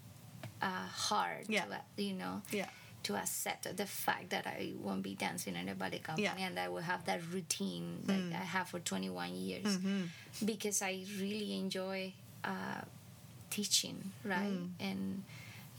uh, 0.61 0.87
hard. 1.07 1.45
Yeah. 1.47 1.65
To, 1.65 1.73
uh, 1.73 1.77
you 1.97 2.13
know. 2.13 2.41
Yeah. 2.51 2.67
To 3.03 3.15
accept 3.15 3.63
the 3.77 3.85
fact 3.85 4.29
that 4.31 4.45
I 4.45 4.73
won't 4.77 5.03
be 5.03 5.15
dancing 5.15 5.55
in 5.55 5.69
a 5.69 5.73
ballet 5.73 5.99
company 5.99 6.27
Yeah. 6.27 6.45
and 6.47 6.59
I 6.59 6.67
will 6.67 6.81
have 6.83 7.05
that 7.05 7.21
routine 7.31 8.03
that 8.07 8.19
I 8.35 8.43
have 8.43 8.67
for 8.67 8.79
21 8.79 9.35
years 9.35 9.65
Mm-hmm. 9.77 10.45
because 10.45 10.81
I 10.81 11.05
really 11.17 11.57
enjoy 11.57 12.11
uh, 12.43 12.81
teaching, 13.49 14.11
right? 14.25 14.51
Mm. 14.51 14.69
And 14.81 15.23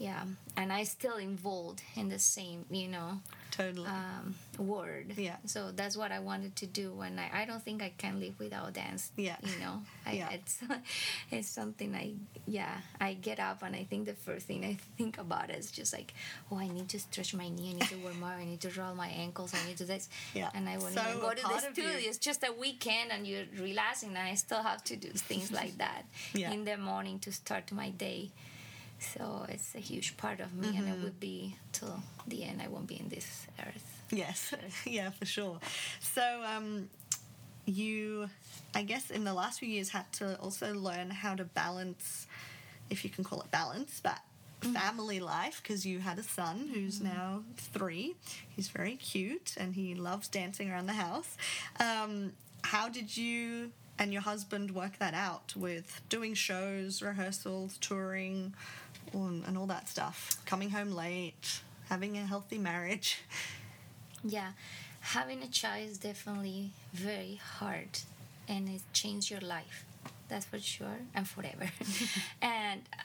yeah, 0.00 0.23
and 0.57 0.73
I 0.73 0.85
still 0.85 1.16
involved 1.19 1.83
in 1.95 2.09
the 2.09 2.19
same, 2.19 2.64
you 2.71 2.88
know, 2.88 3.21
Totally. 3.50 3.87
um, 3.87 4.35
word. 4.59 5.12
Yeah. 5.16 5.37
So 5.45 5.71
that's 5.76 5.95
what 5.95 6.11
I 6.11 6.21
wanted 6.21 6.57
to 6.57 6.66
do. 6.66 6.92
When 6.95 7.19
I, 7.19 7.42
I 7.42 7.45
don't 7.45 7.62
think 7.62 7.83
I 7.83 7.92
can 7.99 8.19
live 8.19 8.38
without 8.40 8.73
dance. 8.73 9.12
Yeah. 9.16 9.37
You 9.42 9.59
know, 9.61 9.83
I, 10.07 10.12
Yeah. 10.12 10.30
it's 10.30 10.59
it's 11.30 11.49
something 11.49 11.95
I 11.95 12.14
yeah 12.47 12.75
I 12.99 13.12
get 13.12 13.38
up 13.40 13.62
and 13.62 13.76
I 13.76 13.85
think 13.85 14.07
the 14.07 14.14
first 14.14 14.47
thing 14.47 14.64
I 14.64 14.78
think 14.97 15.19
about 15.19 15.50
is 15.50 15.71
just 15.71 15.92
like 15.92 16.14
oh 16.50 16.57
I 16.59 16.69
need 16.69 16.88
to 16.95 16.99
stretch 16.99 17.35
my 17.35 17.49
knee 17.50 17.71
I 17.71 17.75
need 17.80 17.88
to 17.90 17.97
warm 17.99 18.25
up 18.25 18.37
I 18.38 18.45
need 18.47 18.61
to 18.62 18.71
roll 18.80 18.95
my 18.95 19.09
ankles 19.09 19.52
I 19.54 19.66
need 19.69 19.76
to 19.78 19.85
this 19.85 20.09
Yeah. 20.35 20.49
and 20.54 20.66
I 20.69 20.78
won't 20.78 20.95
So 20.95 21.02
even 21.09 21.21
go 21.21 21.30
to 21.35 21.42
the 21.42 21.59
studio. 21.73 21.90
It's 22.09 22.19
just 22.19 22.42
a 22.42 22.52
weekend 22.52 23.12
and 23.12 23.26
you're 23.26 23.45
relaxing 23.59 24.11
and 24.11 24.19
I 24.33 24.35
still 24.37 24.62
have 24.62 24.83
to 24.85 24.97
do 24.97 25.09
things 25.30 25.52
like 25.52 25.76
that 25.78 26.02
Yeah. 26.33 26.52
in 26.52 26.64
the 26.64 26.76
morning 26.78 27.19
to 27.21 27.33
start 27.33 27.71
my 27.73 27.90
day. 27.90 28.30
So 29.14 29.47
it's 29.49 29.75
a 29.75 29.79
huge 29.79 30.17
part 30.17 30.40
of 30.40 30.55
me, 30.55 30.76
and 30.76 30.87
Mm-hmm. 30.87 30.95
it 30.95 31.05
would 31.05 31.21
be 31.21 31.57
till 31.73 32.02
the 32.26 32.45
end. 32.45 32.61
I 32.62 32.69
won't 32.69 32.87
be 32.87 32.99
in 33.00 33.09
this 33.09 33.47
earth. 33.61 34.02
Yes, 34.11 34.55
yeah, 34.87 35.11
for 35.11 35.25
sure. 35.26 35.59
So, 36.00 36.43
um, 36.45 36.88
you, 37.67 38.29
I 38.75 38.83
guess, 38.83 39.11
in 39.11 39.25
the 39.25 39.35
last 39.35 39.61
few 39.61 39.69
years, 39.69 39.88
had 39.90 40.11
to 40.14 40.38
also 40.40 40.75
learn 40.75 41.11
how 41.11 41.35
to 41.35 41.45
balance, 41.45 42.26
if 42.88 43.05
you 43.05 43.11
can 43.11 43.25
call 43.25 43.40
it 43.43 43.50
balance, 43.50 44.00
but 44.02 44.19
family 44.61 45.21
life 45.21 45.61
because 45.62 45.87
you 45.87 46.00
had 46.00 46.19
a 46.19 46.23
son 46.23 46.69
who's 46.75 47.00
now 47.00 47.43
three. 47.57 48.14
He's 48.55 48.69
very 48.69 48.95
cute 48.97 49.55
and 49.57 49.75
he 49.75 49.95
loves 49.95 50.29
dancing 50.29 50.71
around 50.71 50.87
the 50.87 50.93
house. 50.93 51.37
Um, 51.79 52.33
how 52.62 52.90
did 52.90 53.17
you 53.17 53.71
and 53.99 54.12
your 54.12 54.21
husband 54.23 54.71
work 54.73 54.99
that 54.99 55.14
out 55.14 55.55
with 55.57 56.02
doing 56.11 56.35
shows, 56.35 57.00
rehearsals, 57.00 57.79
touring, 57.79 58.55
and 59.12 59.45
and 59.47 59.57
all 59.59 59.67
that 59.67 59.88
stuff? 59.88 60.37
Coming 60.47 60.71
home 60.71 60.93
late, 60.93 61.61
having 61.88 62.17
a 62.17 62.25
healthy 62.26 62.59
marriage. 62.59 63.19
Yeah, 64.23 64.52
having 65.00 65.43
a 65.43 65.49
child 65.49 65.88
is 65.88 65.99
definitely 65.99 66.73
very 66.93 67.40
hard, 67.59 68.00
and 68.49 68.69
it 68.69 68.83
changed 68.93 69.31
your 69.31 69.40
life. 69.40 69.85
That's 70.29 70.45
for 70.47 70.59
sure, 70.59 70.99
and 71.14 71.26
forever. 71.26 71.71
and 72.43 72.83
uh, 72.93 73.02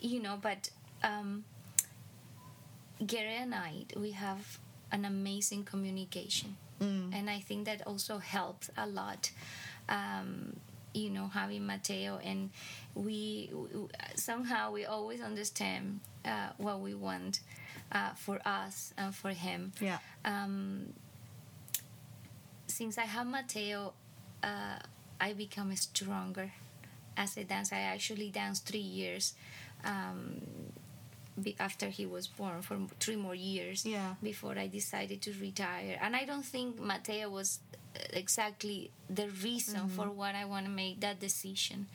you 0.00 0.20
know, 0.20 0.38
but 0.40 0.70
um, 1.02 1.44
Gary 3.04 3.36
and 3.36 3.54
I, 3.54 3.84
we 3.96 4.12
have 4.12 4.58
an 4.90 5.04
amazing 5.04 5.64
communication, 5.64 6.56
and 7.12 7.30
I 7.30 7.40
think 7.40 7.66
that 7.66 7.86
also 7.86 8.18
helps 8.18 8.70
a 8.76 8.86
lot. 8.86 9.30
Um, 9.88 10.56
you 10.98 11.10
know, 11.10 11.28
having 11.28 11.66
Mateo, 11.66 12.18
and 12.22 12.50
we, 12.94 13.50
somehow 14.16 14.72
we 14.72 14.84
always 14.84 15.20
understand 15.20 16.00
uh, 16.24 16.48
what 16.58 16.80
we 16.80 16.94
want 16.94 17.40
uh, 17.92 18.10
for 18.14 18.38
us 18.44 18.92
and 18.98 19.14
for 19.14 19.30
him 19.30 19.72
Yeah. 19.80 19.98
um, 20.24 20.92
since 22.66 22.98
I 22.98 23.04
have 23.04 23.26
Mateo, 23.26 23.92
uh, 24.42 24.78
I 25.20 25.32
become 25.32 25.74
stronger 25.76 26.52
as 27.16 27.36
a 27.36 27.44
dancer. 27.44 27.74
I 27.74 27.80
actually 27.80 28.30
danced 28.30 28.66
three 28.66 28.78
years 28.78 29.34
um, 29.84 30.40
after 31.58 31.88
he 31.88 32.04
was 32.06 32.26
born 32.26 32.62
for 32.62 32.76
three 33.00 33.16
more 33.16 33.34
years 33.34 33.84
Yeah. 33.86 34.14
before 34.22 34.58
I 34.58 34.66
decided 34.68 35.22
to 35.22 35.32
retire. 35.40 35.98
And 36.00 36.14
I 36.14 36.24
don't 36.24 36.44
think 36.44 36.78
Mateo 36.80 37.30
was 37.30 37.60
exactly 38.12 38.90
the 39.08 39.28
reason 39.42 39.88
for 39.88 40.06
Mm-hmm. 40.06 40.16
what 40.16 40.34
I 40.34 40.44
want 40.44 40.66
to 40.66 40.70
make 40.72 41.00
that 41.00 41.20
decision. 41.20 41.86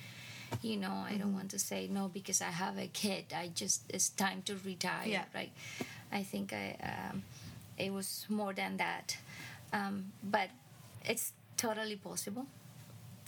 You 0.62 0.78
know, 0.78 0.92
I 0.92 1.12
Mm-hmm. 1.14 1.20
don't 1.20 1.34
want 1.34 1.50
to 1.52 1.60
say 1.60 1.88
no 1.92 2.08
because 2.10 2.42
I 2.42 2.52
have 2.52 2.78
a 2.78 2.88
kid. 2.88 3.26
I 3.36 3.50
just 3.54 3.82
it's 3.90 4.10
time 4.10 4.42
to 4.44 4.56
retire. 4.66 5.08
Yeah. 5.08 5.26
Right. 5.34 5.52
I 6.12 6.24
think 6.24 6.54
I 6.54 6.76
um, 6.84 7.24
it 7.78 7.92
was 7.92 8.26
more 8.30 8.54
than 8.54 8.78
that, 8.78 9.18
um, 9.74 10.12
but 10.24 10.50
it's 11.06 11.34
totally 11.58 11.96
possible. 11.96 12.46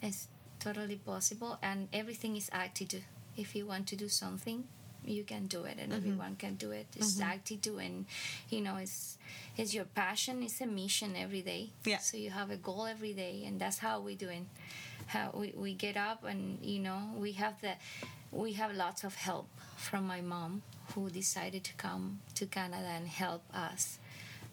It's 0.03 0.27
totally 0.59 0.97
possible, 0.97 1.57
and 1.61 1.87
everything 1.93 2.35
is 2.37 2.49
attitude. 2.53 3.03
If 3.37 3.55
you 3.55 3.65
want 3.65 3.87
to 3.87 3.95
do 3.95 4.07
something, 4.09 4.65
you 5.07 5.23
can 5.23 5.47
do 5.47 5.63
it, 5.63 5.77
and 5.79 5.91
mm-hmm. 5.91 5.97
everyone 5.97 6.35
can 6.35 6.55
do 6.55 6.71
it. 6.71 6.87
It's 6.95 7.15
mm-hmm. 7.15 7.31
attitude, 7.31 7.79
and 7.79 8.05
you 8.49 8.61
know, 8.61 8.77
it's 8.77 9.17
it's 9.57 9.73
your 9.73 9.85
passion. 9.85 10.43
It's 10.43 10.61
a 10.61 10.65
mission 10.65 11.15
every 11.15 11.41
day. 11.41 11.69
Yeah. 11.85 11.99
So 11.99 12.17
you 12.17 12.29
have 12.29 12.51
a 12.51 12.57
goal 12.57 12.85
every 12.85 13.13
day, 13.13 13.43
and 13.45 13.59
that's 13.59 13.79
how 13.79 13.99
we 13.99 14.15
do 14.15 14.29
it. 14.29 14.43
How 15.07 15.31
we, 15.33 15.53
we 15.55 15.73
get 15.73 15.97
up, 15.97 16.23
and 16.23 16.59
you 16.61 16.79
know, 16.79 16.99
we 17.17 17.33
have 17.33 17.61
the 17.61 17.73
we 18.31 18.53
have 18.53 18.75
lots 18.75 19.03
of 19.03 19.15
help 19.15 19.47
from 19.77 20.07
my 20.07 20.21
mom, 20.21 20.63
who 20.93 21.09
decided 21.09 21.63
to 21.63 21.73
come 21.73 22.19
to 22.35 22.45
Canada 22.45 22.87
and 22.87 23.07
help 23.07 23.43
us 23.53 23.99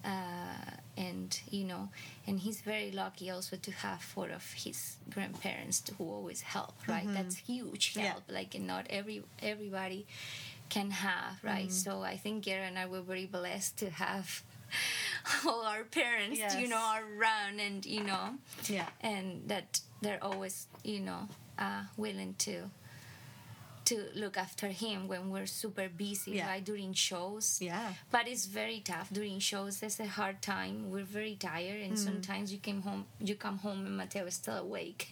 uh, 0.05 0.71
and 0.97 1.41
you 1.51 1.65
know 1.65 1.89
and 2.27 2.41
he's 2.41 2.61
very 2.61 2.91
lucky 2.91 3.31
also 3.31 3.57
to 3.57 3.71
have 3.71 4.01
four 4.03 4.29
of 4.31 4.45
his 4.53 4.97
grandparents 5.11 5.83
who 5.97 6.05
always 6.05 6.41
help 6.43 6.75
right 6.89 7.07
that's 7.15 7.37
huge 7.37 7.95
Yeah. 7.97 8.11
help 8.13 8.25
like 8.29 8.59
not 8.61 8.87
every 8.91 9.23
everybody 9.43 10.07
can 10.69 10.91
have 10.91 11.39
right 11.43 11.71
so 11.71 12.03
i 12.03 12.17
think 12.17 12.45
Gary 12.45 12.67
and 12.67 12.79
i 12.79 12.87
were 12.87 13.01
very 13.03 13.27
blessed 13.27 13.77
to 13.79 13.91
have 13.91 14.43
all 15.47 15.63
our 15.63 15.85
parents 15.85 16.39
you 16.39 16.45
Yes. 16.67 16.71
know 16.71 16.93
around 17.19 17.61
and 17.61 17.85
you 17.87 18.03
know 18.05 18.35
Yeah. 18.69 18.87
and 19.01 19.49
that 19.49 19.81
they're 20.01 20.23
always 20.23 20.67
you 20.85 21.01
know 21.01 21.29
uh, 21.59 21.83
willing 21.97 22.35
to 22.39 22.71
to 23.93 23.99
look 24.23 24.37
after 24.47 24.69
him 24.85 24.99
when 25.13 25.23
we're 25.33 25.47
super 25.63 25.89
busy 26.05 26.33
Yeah. 26.33 26.49
right 26.53 26.65
during 26.71 26.93
shows 27.09 27.47
Yeah. 27.61 27.93
but 28.15 28.25
it's 28.33 28.47
very 28.61 28.81
tough 28.93 29.09
during 29.19 29.39
shows 29.51 29.83
it's 29.83 30.01
a 30.01 30.07
hard 30.19 30.37
time 30.55 30.75
we're 30.93 31.11
very 31.21 31.37
tired 31.51 31.81
and 31.87 31.99
sometimes 32.09 32.47
you 32.55 32.59
came 32.69 32.81
home 32.89 33.03
you 33.29 33.35
come 33.47 33.59
home 33.67 33.81
and 33.87 33.97
mateo 33.97 34.25
is 34.27 34.35
still 34.43 34.59
awake 34.69 35.03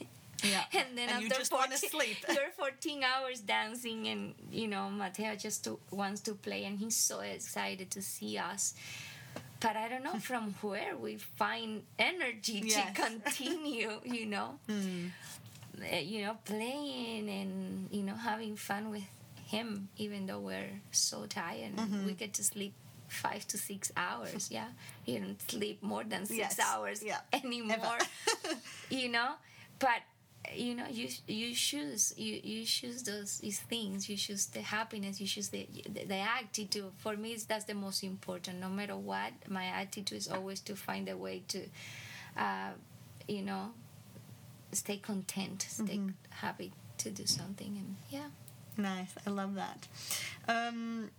Yeah. 0.43 0.65
and 0.81 0.91
then 0.97 1.09
And 1.11 1.21
you 1.23 1.27
after 1.29 1.39
just 1.43 1.53
wanna 1.53 1.77
14 1.77 1.91
sleep. 1.95 2.19
you're 2.37 2.53
14 2.57 3.03
hours 3.13 3.39
dancing 3.57 4.01
and 4.13 4.23
you 4.61 4.69
know 4.75 4.85
mateo 5.03 5.33
just 5.47 5.59
to, 5.65 5.79
wants 5.91 6.21
to 6.29 6.33
play 6.47 6.65
and 6.69 6.79
he's 6.83 6.97
so 7.11 7.21
excited 7.21 7.91
to 7.97 8.01
see 8.15 8.39
us 8.39 8.63
but 9.65 9.75
i 9.77 9.85
don't 9.91 10.05
know 10.09 10.19
from 10.31 10.45
where 10.63 10.97
we 10.97 11.13
find 11.43 11.83
energy 11.99 12.59
Yes. 12.65 12.75
to 12.81 13.03
continue 13.07 13.93
you 14.17 14.25
know 14.35 14.49
Uh, 14.69 15.13
you 16.03 16.23
know 16.23 16.37
playing 16.45 17.29
and 17.29 17.89
you 17.91 18.03
know 18.03 18.15
having 18.15 18.57
fun 18.57 18.91
with 18.91 19.05
him 19.47 19.89
even 19.97 20.27
though 20.27 20.39
we're 20.39 20.81
so 20.93 21.27
tired 21.27 21.73
we 22.07 22.13
get 22.13 22.33
to 22.35 22.45
sleep 22.45 22.73
five 23.09 23.45
to 23.49 23.59
six 23.59 23.91
hours 23.97 24.49
yeah? 24.53 24.69
You 25.07 25.19
don't 25.21 25.51
sleep 25.51 25.83
more 25.83 26.05
than 26.05 26.27
six 26.27 26.39
Yes. 26.39 26.61
hours 26.61 27.03
Yeah. 27.03 27.19
anymore 27.33 27.99
you 28.91 29.09
know? 29.09 29.33
But 29.79 30.03
you 30.55 30.75
know 30.75 30.87
you 30.91 31.09
you 31.27 31.53
choose 31.55 32.15
you 32.17 32.41
you 32.43 32.65
choose 32.65 33.03
those 33.03 33.39
these 33.39 33.59
things. 33.61 34.09
You 34.09 34.17
choose 34.17 34.47
the 34.47 34.63
happiness. 34.63 35.21
You 35.21 35.27
choose 35.27 35.49
the 35.49 35.67
the, 35.89 36.05
the 36.05 36.17
attitude. 36.39 36.93
For 36.99 37.17
me 37.17 37.37
that's 37.49 37.65
the 37.65 37.75
most 37.75 38.03
important. 38.05 38.61
No 38.61 38.69
matter 38.69 38.97
what 38.97 39.33
my 39.49 39.65
attitude 39.67 40.17
is 40.17 40.29
always 40.29 40.61
to 40.61 40.77
find 40.77 41.09
a 41.09 41.17
way 41.17 41.43
to 41.49 41.61
uh, 42.37 42.71
you 43.29 43.43
know 43.43 43.71
stay 44.73 44.97
content 44.97 45.67
stay 45.69 45.97
mm-hmm. 45.97 46.09
happy 46.31 46.73
to 46.99 47.11
do 47.11 47.27
something 47.27 47.77
and 47.77 47.97
yeah 48.11 48.29
Nice. 48.77 49.15
I 49.27 49.31
love 49.31 49.55
that. 49.57 49.89
Um, 50.49 51.11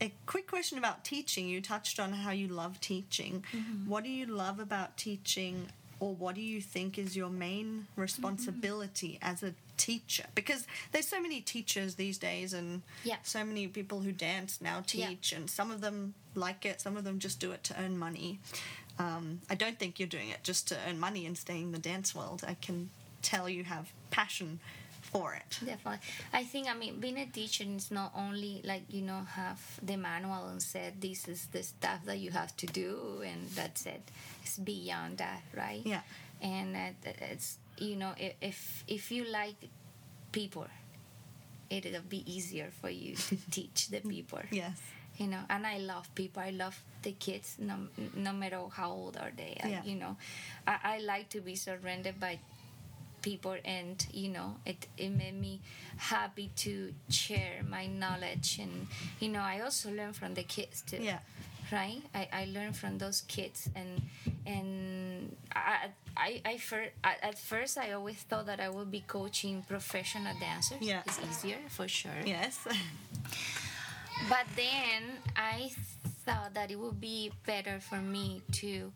a 0.00 0.12
quick 0.26 0.46
question 0.46 0.78
about 0.78 1.04
teaching. 1.04 1.48
You 1.48 1.60
touched 1.60 2.00
on 2.00 2.12
how 2.12 2.30
you 2.30 2.48
love 2.48 2.80
teaching. 2.80 3.44
Mm-hmm. 3.54 3.88
What 3.88 4.04
do 4.04 4.10
you 4.10 4.26
love 4.26 4.58
about 4.58 4.96
teaching, 4.96 5.68
or 6.00 6.14
what 6.14 6.34
do 6.34 6.40
you 6.40 6.60
think 6.60 6.98
is 6.98 7.16
your 7.16 7.30
main 7.30 7.86
responsibility 7.96 9.18
mm-hmm. 9.20 9.30
as 9.30 9.42
a 9.42 9.54
teacher? 9.76 10.24
Because 10.34 10.66
there's 10.92 11.06
so 11.06 11.20
many 11.20 11.40
teachers 11.40 11.94
these 11.96 12.18
days, 12.18 12.52
and 12.52 12.82
Yeah. 13.04 13.16
so 13.22 13.44
many 13.44 13.66
people 13.68 14.00
who 14.00 14.12
dance 14.12 14.60
now 14.60 14.82
Yeah. 14.92 15.08
teach, 15.08 15.32
and 15.32 15.48
some 15.48 15.70
of 15.70 15.80
them 15.80 16.14
like 16.34 16.64
it, 16.64 16.80
some 16.80 16.96
of 16.96 17.04
them 17.04 17.18
just 17.18 17.38
do 17.40 17.52
it 17.52 17.62
to 17.64 17.80
earn 17.80 17.98
money. 17.98 18.40
Um, 18.98 19.40
I 19.50 19.54
don't 19.54 19.78
think 19.78 19.98
you're 19.98 20.08
doing 20.08 20.28
it 20.28 20.42
just 20.42 20.68
to 20.68 20.76
earn 20.88 20.98
money 21.00 21.26
and 21.26 21.36
stay 21.36 21.60
in 21.60 21.72
the 21.72 21.78
dance 21.78 22.14
world. 22.14 22.44
I 22.46 22.54
can 22.54 22.90
tell 23.22 23.48
you 23.48 23.64
have 23.64 23.90
passion 24.10 24.60
for 25.12 25.34
it. 25.34 25.58
Definitely. 25.64 26.00
I 26.32 26.44
think, 26.44 26.68
I 26.68 26.74
mean, 26.74 26.98
being 27.00 27.18
a 27.18 27.26
teacher 27.26 27.64
is 27.64 27.90
not 27.90 28.12
only 28.16 28.62
like, 28.64 28.82
you 28.90 29.02
know, 29.02 29.20
have 29.34 29.60
the 29.82 29.96
manual 29.96 30.46
and 30.48 30.62
said 30.62 31.00
this 31.00 31.28
is 31.28 31.46
the 31.46 31.62
stuff 31.62 32.04
that 32.06 32.18
you 32.18 32.30
have 32.30 32.56
to 32.58 32.66
do 32.66 33.22
and 33.24 33.48
that's 33.50 33.86
it. 33.86 34.02
It's 34.42 34.58
beyond 34.58 35.18
that, 35.18 35.42
right? 35.56 35.82
Yeah. 35.84 36.00
And 36.40 36.74
uh, 36.74 37.10
it's, 37.30 37.58
you 37.78 37.96
know, 37.96 38.12
if, 38.40 38.84
if 38.88 39.10
you 39.10 39.24
like 39.24 39.56
people, 40.32 40.66
it'll 41.68 42.00
be 42.02 42.22
easier 42.32 42.70
for 42.80 42.90
you 42.90 43.16
to 43.16 43.36
teach 43.50 43.88
the 43.88 44.00
people. 44.00 44.40
Yes. 44.50 44.80
You 45.18 45.26
know, 45.28 45.40
and 45.50 45.66
I 45.66 45.78
love 45.78 46.12
people. 46.14 46.42
I 46.42 46.50
love 46.50 46.80
the 47.02 47.12
kids, 47.12 47.56
no, 47.58 47.74
no 48.16 48.32
matter 48.32 48.60
how 48.72 48.90
old 48.90 49.16
are 49.18 49.30
they. 49.36 49.56
I, 49.62 49.82
you 49.84 49.96
know, 49.96 50.16
I, 50.66 50.78
I 50.82 50.98
like 51.00 51.28
to 51.30 51.40
be 51.40 51.54
surrounded 51.54 52.18
by 52.18 52.38
people 53.20 53.54
and 53.64 54.04
you 54.12 54.28
know 54.28 54.56
it, 54.66 54.88
it 54.98 55.08
made 55.10 55.38
me 55.40 55.60
happy 55.96 56.50
to 56.56 56.92
share 57.08 57.62
my 57.68 57.86
knowledge 57.86 58.58
and 58.60 58.88
you 59.20 59.28
know 59.28 59.38
i 59.38 59.60
also 59.60 59.92
learn 59.92 60.12
from 60.12 60.34
the 60.34 60.42
kids 60.42 60.82
too 60.82 60.96
Yeah. 61.00 61.20
right 61.70 62.02
i, 62.16 62.28
I 62.32 62.44
learn 62.52 62.72
from 62.72 62.98
those 62.98 63.20
kids 63.28 63.68
and 63.76 64.02
and 64.44 65.36
i 65.54 65.90
i, 66.16 66.40
I 66.44 66.56
fir- 66.58 66.90
at 67.04 67.18
at 67.22 67.38
first 67.38 67.78
i 67.78 67.92
always 67.92 68.16
thought 68.16 68.46
that 68.46 68.58
i 68.58 68.68
would 68.68 68.90
be 68.90 69.04
coaching 69.06 69.62
professional 69.68 70.34
dancers 70.40 70.78
Yeah. 70.82 71.02
it's 71.06 71.20
easier 71.30 71.58
for 71.68 71.86
sure 71.86 72.10
Yes. 72.26 72.58
but 74.28 74.46
then 74.56 75.02
i 75.36 75.70
thought 76.24 76.54
that 76.54 76.70
it 76.70 76.78
would 76.78 77.00
be 77.00 77.32
better 77.46 77.80
for 77.80 77.96
me 77.96 78.42
to 78.52 78.92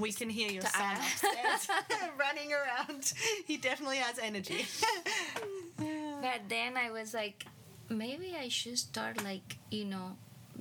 We 0.00 0.12
can 0.12 0.30
hear 0.30 0.50
your 0.50 0.62
son 0.62 0.96
upstairs 0.96 1.68
running 2.18 2.52
around. 2.52 3.12
He 3.46 3.58
definitely 3.58 3.98
has 3.98 4.18
energy. 4.18 4.64
But 6.22 6.48
then 6.48 6.76
I 6.76 6.90
was 6.90 7.14
like, 7.14 7.46
maybe 7.88 8.36
I 8.38 8.48
should 8.48 8.78
start 8.78 9.24
like 9.24 9.56
you 9.70 9.84
know, 9.84 10.16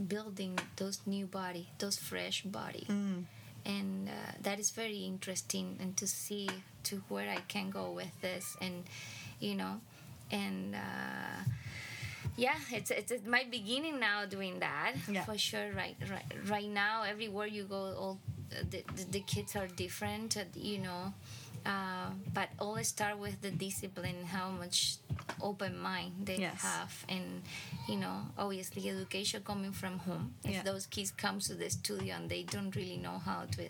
building 0.08 0.58
those 0.76 1.00
new 1.06 1.26
body, 1.26 1.68
those 1.80 1.98
fresh 1.98 2.44
body, 2.44 2.86
and 3.66 4.08
uh, 4.08 4.32
that 4.42 4.60
is 4.60 4.72
very 4.72 5.00
interesting 5.04 5.78
and 5.82 5.96
to 5.98 6.08
see 6.08 6.50
to 6.84 7.04
where 7.10 7.30
I 7.30 7.40
can 7.48 7.70
go 7.72 7.92
with 7.92 8.14
this, 8.22 8.56
and 8.62 8.84
you 9.40 9.56
know, 9.56 9.80
and. 10.32 10.76
Uh, 10.76 11.44
yeah, 12.46 12.60
it's, 12.78 12.92
it's 13.00 13.12
it's 13.16 13.26
my 13.38 13.44
beginning 13.58 14.00
now 14.00 14.26
doing 14.38 14.56
that 14.60 14.94
Yeah. 15.16 15.26
for 15.28 15.38
sure. 15.38 15.68
Right, 15.82 15.98
right, 16.14 16.30
right 16.56 16.70
now, 16.86 16.96
everywhere 17.14 17.48
you 17.58 17.64
go, 17.78 17.82
all 18.02 18.16
the, 18.50 18.82
the, 18.96 19.04
the 19.16 19.20
kids 19.34 19.56
are 19.56 19.68
different, 19.68 20.38
uh, 20.38 20.44
you 20.56 20.80
know. 20.88 21.04
Uh, 21.66 22.10
but 22.34 22.48
always 22.58 22.88
start 22.88 23.16
with 23.20 23.36
the 23.42 23.52
discipline, 23.52 24.20
how 24.38 24.48
much 24.62 24.78
open 25.42 25.74
mind 25.78 26.12
they 26.26 26.38
Yes. 26.48 26.62
have, 26.62 26.94
and 27.10 27.44
you 27.90 27.98
know, 28.04 28.18
obviously, 28.38 28.82
education 28.90 29.42
coming 29.44 29.74
from 29.82 30.00
home. 30.08 30.26
If 30.44 30.52
Yeah. 30.52 30.64
those 30.64 30.86
kids 30.88 31.12
come 31.12 31.38
to 31.50 31.54
the 31.62 31.70
studio 31.70 32.16
and 32.16 32.30
they 32.30 32.44
don't 32.44 32.74
really 32.80 32.98
know 32.98 33.18
how 33.30 33.42
to, 33.56 33.64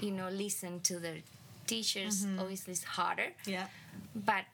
you 0.00 0.12
know, 0.18 0.28
listen 0.44 0.80
to 0.88 0.94
their 0.98 1.20
teachers, 1.66 2.14
Mm-hmm. 2.24 2.40
obviously 2.40 2.72
it's 2.72 2.82
harder 2.98 3.30
yeah. 3.46 3.66
but 4.14 4.44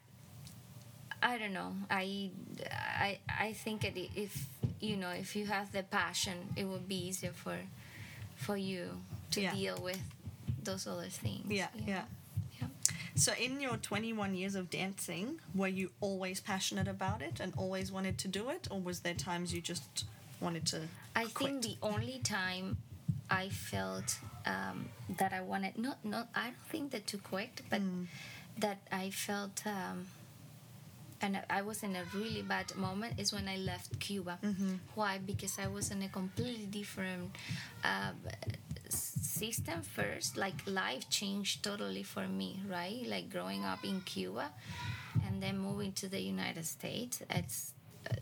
I 1.21 1.37
don't 1.37 1.53
know. 1.53 1.73
I, 1.89 2.29
I, 2.71 3.19
I 3.27 3.53
think 3.53 3.81
that 3.81 3.93
i- 3.97 4.09
if 4.15 4.45
you 4.79 4.95
know, 4.95 5.09
if 5.09 5.35
you 5.35 5.45
have 5.47 5.71
the 5.71 5.81
passion, 5.83 6.37
it 6.55 6.65
would 6.65 6.87
be 6.87 7.07
easier 7.07 7.31
for, 7.31 7.57
for 8.35 8.55
you 8.55 9.01
to 9.31 9.41
Yeah. 9.41 9.53
deal 9.53 9.77
with 9.81 9.99
those 10.63 10.85
other 10.85 11.09
things. 11.09 11.51
Yeah, 11.51 11.67
yeah. 11.85 12.03
yeah. 12.59 12.67
So, 13.15 13.33
in 13.33 13.59
your 13.59 13.77
21 13.77 14.35
years 14.35 14.53
of 14.53 14.69
dancing, 14.69 15.39
were 15.55 15.67
you 15.67 15.89
always 16.01 16.39
passionate 16.39 16.87
about 16.87 17.23
it 17.23 17.39
and 17.39 17.51
always 17.57 17.91
wanted 17.91 18.19
to 18.19 18.27
do 18.27 18.49
it, 18.49 18.67
or 18.69 18.79
was 18.79 18.99
there 18.99 19.15
times 19.15 19.51
you 19.55 19.61
just 19.61 20.05
wanted 20.39 20.67
to? 20.67 20.81
I 21.15 21.25
quit? 21.25 21.49
think 21.49 21.63
the 21.63 21.77
only 21.81 22.19
time 22.23 22.77
I 23.31 23.49
felt 23.49 24.19
um, 24.45 24.89
that 25.17 25.33
I 25.33 25.41
wanted 25.41 25.79
not 25.79 25.97
not 26.05 26.27
I 26.35 26.43
don't 26.51 26.55
think 26.69 26.91
that 26.91 27.07
to 27.07 27.17
quit, 27.17 27.61
but 27.71 27.81
Mm. 27.81 28.05
that 28.59 28.77
I 28.91 29.09
felt 29.09 29.63
um, 29.65 30.05
and 31.21 31.39
I 31.49 31.61
was 31.61 31.83
in 31.83 31.95
a 31.95 32.03
really 32.13 32.41
bad 32.41 32.75
moment 32.75 33.19
is 33.19 33.33
when 33.33 33.47
I 33.47 33.57
left 33.57 33.99
Cuba. 33.99 34.37
Mm-hmm. 34.43 34.73
Why? 34.95 35.19
Because 35.25 35.57
I 35.59 35.67
was 35.67 35.91
in 35.91 36.01
a 36.03 36.09
completely 36.09 36.65
different 36.65 37.35
uh, 37.83 38.11
system 38.89 39.81
first. 39.81 40.37
Like 40.37 40.55
life 40.65 41.09
changed 41.09 41.63
totally 41.63 42.03
for 42.03 42.27
me, 42.27 42.59
right? 42.69 43.03
Like 43.07 43.29
growing 43.31 43.65
up 43.65 43.83
in 43.83 44.01
Cuba 44.01 44.51
and 45.25 45.41
then 45.41 45.57
moving 45.57 45.91
to 45.93 46.07
the 46.07 46.19
United 46.21 46.65
States. 46.65 47.21
It's 47.29 47.73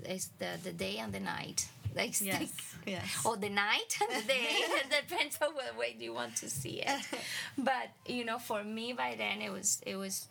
it's 0.04 0.28
the 0.40 0.58
the 0.64 0.72
day 0.74 0.98
and 0.98 1.14
the 1.14 1.20
night. 1.20 1.68
Like 1.96 2.20
Yes, 2.20 2.42
like- 2.42 2.50
yes. 2.86 3.26
or 3.26 3.38
the 3.38 3.48
night 3.48 3.98
and 4.02 4.22
the 4.22 4.28
day. 4.28 4.48
it 4.52 4.90
depends 5.08 5.38
on 5.42 5.54
what 5.56 5.78
way 5.78 5.96
you 5.98 6.14
want 6.14 6.36
to 6.38 6.50
see 6.50 6.82
it. 6.86 6.90
but 7.58 7.88
you 8.06 8.26
know, 8.26 8.38
for 8.38 8.66
me 8.66 8.92
by 8.92 9.16
then 9.18 9.42
it 9.42 9.50
was 9.50 9.82
it 9.86 9.96
was 9.96 10.28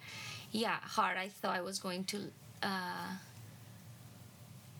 yeah 0.53 0.77
hard. 0.83 1.17
I 1.17 1.29
thought 1.29 1.57
I 1.57 1.63
was 1.63 1.79
going 1.79 2.05
to 2.13 2.19
uh, 2.65 3.17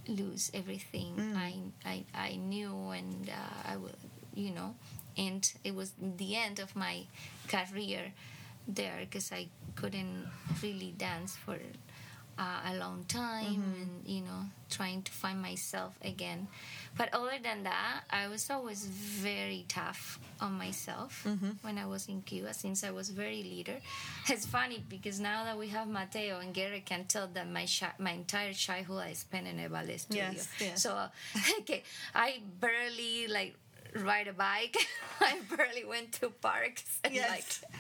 lose 0.09 0.51
everything. 0.55 1.15
I, 1.37 1.55
I 1.85 2.05
I 2.15 2.37
knew 2.37 2.91
and 2.91 3.29
uh, 3.29 3.71
I 3.73 3.77
would 3.77 3.97
you 4.35 4.51
know, 4.51 4.75
and 5.17 5.51
it 5.63 5.75
was 5.75 5.93
the 6.01 6.37
end 6.37 6.59
of 6.59 6.75
my 6.75 7.05
career 7.49 8.13
there 8.67 8.99
because 9.01 9.31
I 9.33 9.49
couldn't 9.77 10.27
really 10.63 10.95
dance 10.97 11.37
for 11.37 11.57
uh, 12.39 12.73
a 12.73 12.75
long 12.77 13.05
time 13.09 13.63
and 13.63 14.03
you 14.07 14.21
know 14.23 14.43
trying 14.71 15.03
to 15.03 15.13
find 15.13 15.41
myself 15.41 15.95
again. 16.03 16.49
But 16.97 17.13
other 17.13 17.39
than 17.43 17.65
that 17.65 18.03
i 18.11 18.29
was 18.29 18.49
always 18.51 18.87
very 18.87 19.65
tough 19.69 20.21
on 20.41 20.53
myself 20.53 21.27
when 21.63 21.77
i 21.79 21.87
was 21.87 22.07
in 22.09 22.23
cuba 22.23 22.55
since 22.55 22.85
i 22.85 22.91
was 22.91 23.11
very 23.11 23.43
leader 23.43 23.79
it's 24.29 24.47
funny 24.47 24.83
because 24.89 25.19
now 25.19 25.43
that 25.45 25.59
we 25.59 25.67
have 25.69 25.89
mateo 25.89 26.39
and 26.39 26.55
gary 26.55 26.83
can 26.87 27.05
tell 27.07 27.27
that 27.35 27.49
my 27.51 27.67
chi- 27.67 27.95
my 27.99 28.13
entire 28.13 28.53
childhood 28.53 29.03
i 29.11 29.13
spent 29.13 29.47
in 29.49 29.59
a 29.59 29.69
ballet 29.69 29.97
studio. 29.97 30.31
Yes, 30.33 30.49
yes. 30.61 30.83
so 30.83 30.91
okay 31.61 31.83
i 32.15 32.41
barely 32.61 33.27
like 33.29 33.55
ride 33.97 34.27
a 34.29 34.33
bike. 34.33 34.77
I 35.21 35.39
barely 35.57 35.85
went 35.85 36.13
to 36.21 36.31
parks 36.31 36.99
and 37.05 37.15
Yes. 37.15 37.29
like 37.31 37.71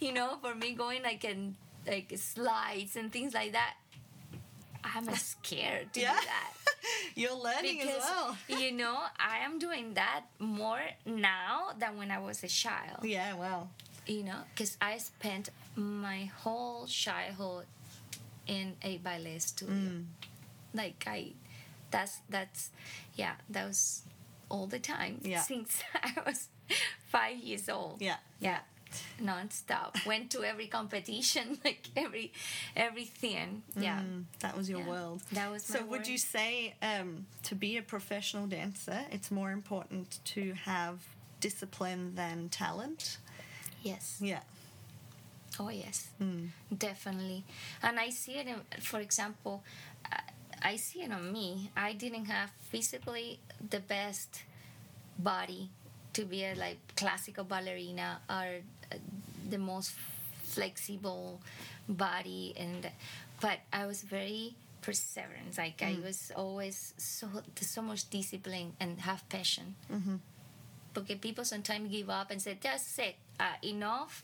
you 0.00 0.12
know, 0.12 0.38
for 0.42 0.54
me 0.54 0.72
going 0.72 1.02
like 1.02 1.24
in 1.24 1.54
like 1.88 2.12
slides 2.16 2.96
and 2.96 3.12
things 3.12 3.34
like 3.34 3.52
that, 3.52 3.74
I'm 4.84 5.08
scared 5.14 5.92
to 5.94 6.00
Yeah. 6.00 6.16
do 6.20 6.26
that 6.26 6.52
You're 7.14 7.34
learning 7.34 7.78
because 7.78 7.96
as 7.96 8.02
well. 8.04 8.36
you 8.48 8.72
know 8.82 8.96
I 9.18 9.38
am 9.44 9.58
doing 9.58 9.94
that 9.94 10.24
more 10.38 10.80
now 11.06 11.70
than 11.78 11.96
when 11.98 12.10
I 12.10 12.18
was 12.18 12.42
a 12.44 12.48
child. 12.48 13.04
Yeah, 13.04 13.34
well. 13.34 13.70
you 14.06 14.22
know, 14.22 14.40
because 14.54 14.76
I 14.80 14.98
spent 14.98 15.50
my 15.76 16.30
whole 16.42 16.86
childhood 16.86 17.66
in 18.46 18.74
a 18.82 18.98
ballet 18.98 19.38
studio. 19.40 19.74
Mm. 19.74 20.04
Like 20.74 21.04
I, 21.06 21.32
that's 21.90 22.20
that's 22.30 22.70
yeah, 23.16 23.34
that 23.50 23.66
was 23.66 24.02
all 24.50 24.66
the 24.66 24.78
time 24.78 25.20
Yeah. 25.22 25.40
since 25.42 25.82
I 25.94 26.12
was 26.24 26.48
five 27.10 27.36
years 27.38 27.68
old. 27.68 28.00
Yeah. 28.00 28.16
Yeah. 28.40 28.60
Non-stop. 29.20 29.96
Went 30.06 30.30
to 30.32 30.42
every 30.44 30.66
competition, 30.66 31.58
like 31.64 31.88
every 31.96 32.32
everything. 32.76 33.62
Yeah. 33.76 34.00
Mm, 34.00 34.24
that 34.40 34.56
was 34.56 34.68
your 34.68 34.80
Yeah. 34.80 34.88
world. 34.88 35.22
That 35.32 35.50
was 35.50 35.64
So 35.64 35.80
would 35.82 35.90
world. 35.90 36.06
you 36.08 36.18
say 36.18 36.74
um, 36.82 37.26
to 37.44 37.54
be 37.54 37.76
a 37.76 37.82
professional 37.82 38.46
dancer, 38.46 39.00
it's 39.10 39.30
more 39.30 39.50
important 39.52 40.18
to 40.34 40.52
have 40.64 41.00
discipline 41.40 42.14
than 42.14 42.48
talent? 42.48 43.18
Yes. 43.82 44.18
Yeah. 44.20 44.40
Oh 45.60 45.70
yes, 45.70 46.10
Mm. 46.20 46.50
definitely. 46.76 47.44
And 47.82 47.98
I 47.98 48.10
see 48.10 48.34
it. 48.38 48.46
In, 48.46 48.60
for 48.80 49.00
example, 49.00 49.62
I- 50.04 50.22
I 50.72 50.76
see 50.76 51.02
it 51.02 51.12
on 51.12 51.32
me. 51.32 51.70
I 51.76 51.92
didn't 51.94 52.26
have 52.26 52.50
physically 52.70 53.38
the 53.70 53.80
best 53.80 54.42
body 55.18 55.70
to 56.14 56.24
be 56.24 56.44
a 56.44 56.54
like 56.54 56.78
classical 56.96 57.44
ballerina 57.44 58.20
or 58.28 58.62
uh, 58.92 58.96
the 59.48 59.58
most 59.58 59.92
flexible 60.42 61.40
body, 61.88 62.54
and 62.56 62.90
but 63.40 63.58
I 63.72 63.86
was 63.86 64.02
very 64.02 64.54
perseverance 64.80 65.58
Like 65.58 65.82
I 65.82 65.96
was 66.04 66.32
always 66.36 66.94
so 66.96 67.28
so 67.60 67.82
much 67.82 68.08
discipline 68.10 68.72
and 68.80 69.00
have 69.00 69.28
passion. 69.28 69.74
Because 70.94 71.16
people 71.18 71.44
sometimes 71.44 71.90
give 71.90 72.10
up 72.10 72.30
and 72.30 72.40
say 72.42 72.56
that's 72.60 72.98
it 72.98 73.16
uh, 73.38 73.54
enough 73.62 74.22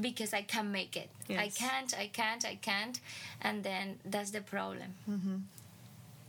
because 0.00 0.32
i 0.34 0.42
can't 0.42 0.68
make 0.68 0.96
it. 0.96 1.08
I 1.30 1.48
can't 1.48 1.94
i 1.98 2.06
can't 2.08 2.44
i 2.44 2.56
can't. 2.56 2.98
And 3.42 3.62
then 3.62 3.98
that's 4.04 4.30
the 4.30 4.40
problem. 4.40 4.94
Mm-hmm. 5.08 5.36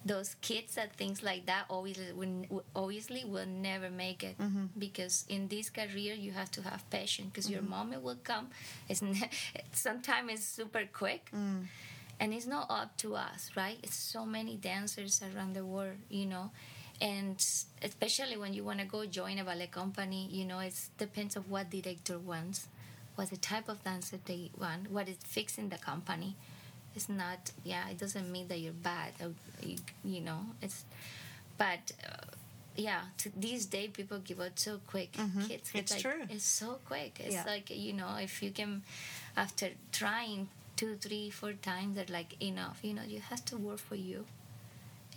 Those 0.08 0.36
kids 0.42 0.76
that 0.76 0.90
things 0.96 1.22
like 1.24 1.44
that 1.46 1.64
obviously 1.70 2.12
will, 2.14 2.64
obviously 2.76 3.24
will 3.26 3.46
never 3.70 3.90
make 3.90 4.24
it 4.24 4.36
Mm-hmm. 4.38 4.66
because 4.86 5.26
in 5.30 5.48
this 5.48 5.70
career 5.70 6.14
you 6.26 6.32
have 6.32 6.50
to 6.58 6.62
have 6.70 6.82
passion 6.90 7.26
because 7.30 7.50
your 7.50 7.62
Mm-hmm. 7.62 7.78
moment 7.80 8.02
will 8.04 8.20
come 8.24 8.48
it's 8.90 9.02
ne- 9.02 9.30
sometimes 9.74 10.32
it's 10.36 10.46
super 10.60 10.84
quick 11.02 11.24
Mm. 11.34 11.66
and 12.20 12.34
it's 12.34 12.48
not 12.48 12.66
up 12.70 12.96
to 13.04 13.16
us 13.16 13.42
right 13.62 13.78
it's 13.84 13.96
so 14.16 14.26
many 14.26 14.56
dancers 14.56 15.22
around 15.30 15.54
the 15.60 15.66
world 15.74 15.98
you 16.10 16.26
know 16.26 16.52
and 17.02 17.38
especially 17.84 18.38
when 18.38 18.54
you 18.54 18.64
want 18.64 18.80
to 18.80 18.86
go 18.86 19.06
join 19.06 19.38
a 19.40 19.44
ballet 19.44 19.68
company 19.82 20.28
you 20.32 20.46
know 20.46 20.60
it 20.60 20.74
depends 20.98 21.36
of 21.36 21.44
what 21.54 21.70
director 21.70 22.18
wants 22.32 22.68
what 23.16 23.30
the 23.30 23.38
type 23.38 23.68
of 23.70 23.84
dancer 23.84 24.18
they 24.26 24.50
want 24.58 24.90
what 24.96 25.08
is 25.10 25.18
fixing 25.38 25.70
the 25.70 25.78
company 25.78 26.36
it's 26.98 27.10
not 27.24 27.42
yeah 27.72 27.86
it 27.92 27.98
doesn't 28.04 28.30
mean 28.36 28.48
that 28.52 28.60
you're 28.64 28.82
bad 28.94 29.12
you, 29.70 29.78
you 30.14 30.22
know 30.28 30.42
it's 30.66 30.80
but 31.64 31.84
uh, 32.10 32.26
yeah 32.88 33.02
to 33.22 33.28
these 33.46 33.64
days 33.76 33.90
people 34.00 34.18
give 34.30 34.40
up 34.48 34.56
so 34.68 34.74
quick 34.94 35.12
Mhm. 35.14 35.48
kids 35.48 35.70
It's 35.74 35.92
like, 35.94 36.02
true. 36.02 36.24
it's 36.36 36.50
so 36.62 36.70
quick 36.92 37.14
it's 37.26 37.36
Yeah. 37.38 37.46
like 37.54 37.66
you 37.86 37.94
know 38.00 38.12
if 38.28 38.34
you 38.44 38.52
can 38.60 38.72
after 39.46 39.68
trying 39.92 40.50
two 40.80 40.94
three 41.06 41.30
four 41.40 41.54
times 41.72 41.96
they're 41.96 42.14
like 42.20 42.32
enough 42.52 42.78
you 42.88 42.94
know 42.98 43.06
you 43.16 43.20
have 43.32 43.44
to 43.52 43.56
work 43.68 43.80
for 43.90 43.96
you 44.10 44.20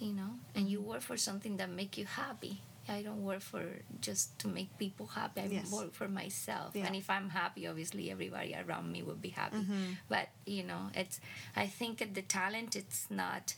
you 0.05 0.13
know 0.19 0.33
and 0.55 0.65
you 0.73 0.79
work 0.93 1.03
for 1.11 1.17
something 1.29 1.55
that 1.61 1.71
make 1.81 1.93
you 2.01 2.07
happy 2.25 2.55
i 2.91 3.03
don't 3.03 3.23
work 3.25 3.41
for 3.41 3.63
just 4.01 4.39
to 4.39 4.47
make 4.49 4.71
people 4.79 5.07
happy 5.07 5.41
i 5.41 5.47
Yes. 5.47 5.71
work 5.73 5.93
for 5.95 6.09
myself 6.09 6.71
Yeah. 6.75 6.87
and 6.87 6.97
if 6.97 7.09
i'm 7.09 7.29
happy 7.31 7.67
obviously 7.67 8.11
everybody 8.11 8.55
around 8.55 8.91
me 8.93 9.01
will 9.03 9.23
be 9.29 9.31
happy 9.43 9.59
Mhm. 9.63 9.97
but 10.09 10.29
you 10.47 10.63
know 10.71 10.91
it's 10.95 11.21
i 11.57 11.67
think 11.79 11.95
the 12.15 12.23
talent 12.23 12.77
it's 12.77 13.03
not 13.11 13.55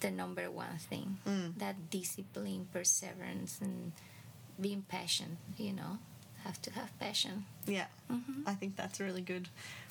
the 0.00 0.10
number 0.10 0.50
one 0.50 0.78
thing 0.78 1.18
Mm. 1.26 1.58
that 1.58 1.76
discipline 1.90 2.68
perseverance 2.72 3.60
and 3.60 3.92
being 4.60 4.82
passionate 4.82 5.38
you 5.56 5.72
know 5.72 5.98
have 6.44 6.60
to 6.62 6.70
have 6.72 6.90
passion 6.98 7.44
Yeah. 7.66 7.88
Mhm. 8.10 8.42
I 8.46 8.54
think 8.54 8.76
that's 8.76 9.00
a 9.00 9.04
really 9.04 9.22
good 9.32 9.48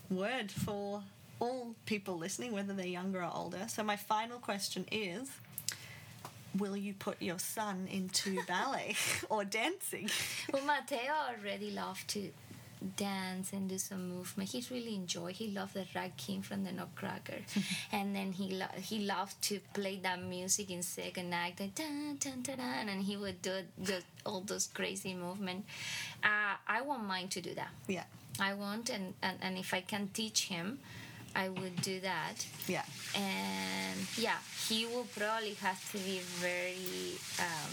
word 0.09 0.51
for 0.51 1.03
all 1.39 1.75
people 1.85 2.17
listening, 2.17 2.51
whether 2.51 2.73
they're 2.73 2.87
younger 2.99 3.21
or 3.23 3.31
older. 3.31 3.67
So, 3.67 3.83
my 3.83 3.95
final 3.97 4.39
question 4.39 4.85
is 4.91 5.29
Will 6.57 6.77
you 6.77 6.93
put 6.93 7.21
your 7.21 7.39
son 7.39 7.87
into 7.91 8.39
ballet 8.47 8.95
or 9.29 9.43
dancing? 9.45 10.09
well 10.53 10.63
mateo 10.63 11.13
already 11.29 11.71
loved 11.71 12.07
to 12.09 12.31
dance 12.95 13.53
and 13.53 13.67
do 13.67 13.77
some 13.79 14.07
movement 14.09 14.49
He 14.51 14.63
really 14.69 14.93
enjoy 14.95 15.33
he 15.33 15.47
loved 15.49 15.73
the 15.73 15.85
rat 15.95 16.15
king 16.15 16.43
from 16.43 16.63
the 16.63 16.71
nutcracker 16.71 17.39
and 17.91 18.15
then 18.15 18.31
he 18.31 18.51
lo- 18.53 18.77
he 18.77 18.99
loved 18.99 19.41
to 19.49 19.59
play 19.73 19.99
that 20.03 20.21
music 20.21 20.69
in 20.69 20.83
second 20.83 21.33
act 21.33 21.59
like, 21.59 21.73
dun, 21.73 22.17
dun, 22.19 22.41
dun, 22.43 22.57
dun, 22.57 22.87
and 22.89 23.01
he 23.01 23.17
would 23.17 23.41
do 23.41 23.61
the, 23.79 24.03
all 24.27 24.41
those 24.41 24.67
crazy 24.67 25.15
movement 25.15 25.65
uh, 26.23 26.53
i 26.67 26.81
want 26.81 27.03
mine 27.03 27.27
to 27.29 27.41
do 27.41 27.53
that 27.55 27.69
Yeah. 27.87 28.03
i 28.39 28.53
want 28.53 28.91
and, 28.91 29.15
and, 29.23 29.37
and 29.41 29.57
if 29.57 29.73
i 29.73 29.81
can 29.81 30.09
teach 30.13 30.45
him 30.45 30.77
i 31.43 31.47
would 31.49 31.75
do 31.81 31.99
that 32.01 32.37
Yeah. 32.67 32.85
and 33.15 33.99
yeah, 34.17 34.39
he 34.67 34.85
will 34.91 35.07
probably 35.17 35.53
have 35.67 35.79
to 35.93 35.97
be 36.09 36.19
very 36.41 37.15
um, 37.39 37.71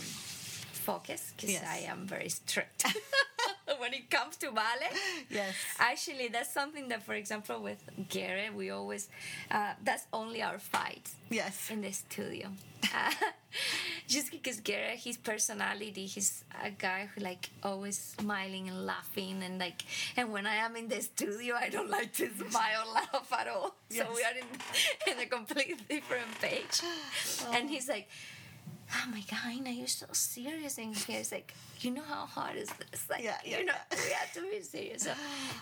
focused 0.88 1.37
because 1.37 1.53
Yes. 1.53 1.64
I 1.77 1.79
am 1.92 2.07
very 2.07 2.29
strict 2.29 2.85
when 3.81 3.92
it 3.94 4.11
comes 4.11 4.37
to 4.42 4.50
ballet. 4.53 4.92
Yes. 5.31 5.55
Actually, 5.79 6.29
that's 6.29 6.53
something 6.53 6.88
that, 6.88 7.03
for 7.03 7.14
example, 7.14 7.57
with 7.68 7.81
Garrett, 8.14 8.53
we 8.55 8.70
always 8.70 9.09
uh, 9.50 9.72
that's 9.83 10.05
only 10.12 10.40
our 10.42 10.59
fight 10.59 11.07
Yes. 11.31 11.70
in 11.70 11.81
the 11.81 11.92
studio. 11.92 12.48
Just 14.07 14.30
because 14.30 14.61
Garrett, 14.61 14.98
his 14.98 15.16
personality, 15.16 16.07
he's 16.07 16.44
a 16.62 16.70
guy 16.70 17.09
who 17.14 17.20
like 17.22 17.50
always 17.62 17.98
smiling 18.18 18.68
and 18.68 18.85
laughing 18.87 19.42
and 19.42 19.59
like. 19.59 19.83
And 20.16 20.33
when 20.33 20.46
I 20.46 20.57
am 20.57 20.76
in 20.76 20.88
the 20.88 21.00
studio, 21.00 21.54
I 21.59 21.68
don't 21.68 21.90
like 21.90 22.12
to 22.14 22.28
smile, 22.50 22.85
or 22.87 22.94
laugh 22.94 23.33
at 23.33 23.48
all. 23.48 23.76
So 23.90 24.07
we 24.14 24.22
are 24.22 24.37
in 24.37 24.46
in 25.12 25.20
a 25.20 25.26
completely 25.26 25.76
different 25.88 26.40
page. 26.40 26.80
And 27.52 27.70
he's 27.70 27.88
like. 27.88 28.09
Oh 28.96 29.11
my 29.11 29.22
God, 29.30 29.52
Ina, 29.52 29.70
you're 29.70 29.87
so 29.88 30.07
serious 30.12 30.78
in 30.78 30.92
here. 30.94 31.18
It's 31.20 31.33
like, 31.33 31.52
you 31.80 31.90
know 31.90 32.02
how 32.07 32.26
hard 32.26 32.57
is 32.57 32.68
this? 32.68 33.11
Like, 33.11 33.24
Yeah, 33.24 33.37
yeah, 33.44 33.59
you 33.59 33.64
know, 33.64 33.72
we 33.90 34.12
have 34.12 34.33
to 34.35 34.40
be 34.42 34.61
serious. 34.62 35.02
So, 35.02 35.12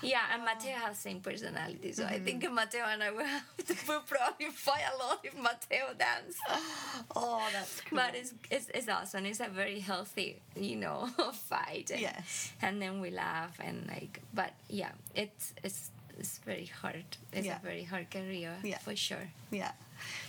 yeah, 0.02 0.20
and 0.34 0.44
Mateo 0.44 0.74
has 0.76 0.98
same 0.98 1.20
personality. 1.20 1.92
So 1.92 2.04
I 2.04 2.12
Mm-hmm. 2.12 2.24
think 2.24 2.50
Mateo 2.52 2.84
and 2.84 3.02
I 3.02 3.10
will 3.10 3.24
have 3.24 3.56
to 3.66 3.74
we'll 3.88 4.00
probably 4.00 4.46
fight 4.50 4.82
a 4.94 4.96
lot 5.02 5.20
if 5.24 5.34
Mateo 5.36 5.86
dance. 5.98 6.36
Oh, 7.16 7.42
that's 7.52 7.80
cool. 7.82 7.98
But 7.98 8.14
it's, 8.14 8.34
it's 8.50 8.68
it's 8.74 8.88
awesome. 8.88 9.24
It's 9.26 9.40
a 9.40 9.48
very 9.48 9.80
healthy, 9.80 10.40
you 10.56 10.76
know, 10.76 11.06
fight. 11.48 11.90
And, 11.90 12.00
Yes. 12.00 12.52
And 12.60 12.80
then 12.82 13.00
we 13.00 13.10
laugh 13.10 13.56
and 13.60 13.86
like, 13.88 14.20
but 14.34 14.52
yeah, 14.68 14.92
it's 15.14 15.54
it's 15.64 15.90
it's 16.18 16.38
very 16.38 16.66
hard. 16.66 17.04
It's 17.32 17.46
Yeah. 17.46 17.56
a 17.56 17.60
very 17.60 17.84
hard 17.84 18.10
career 18.10 18.56
Yeah. 18.62 18.78
for 18.78 18.94
sure. 18.96 19.30
Yeah. 19.50 19.72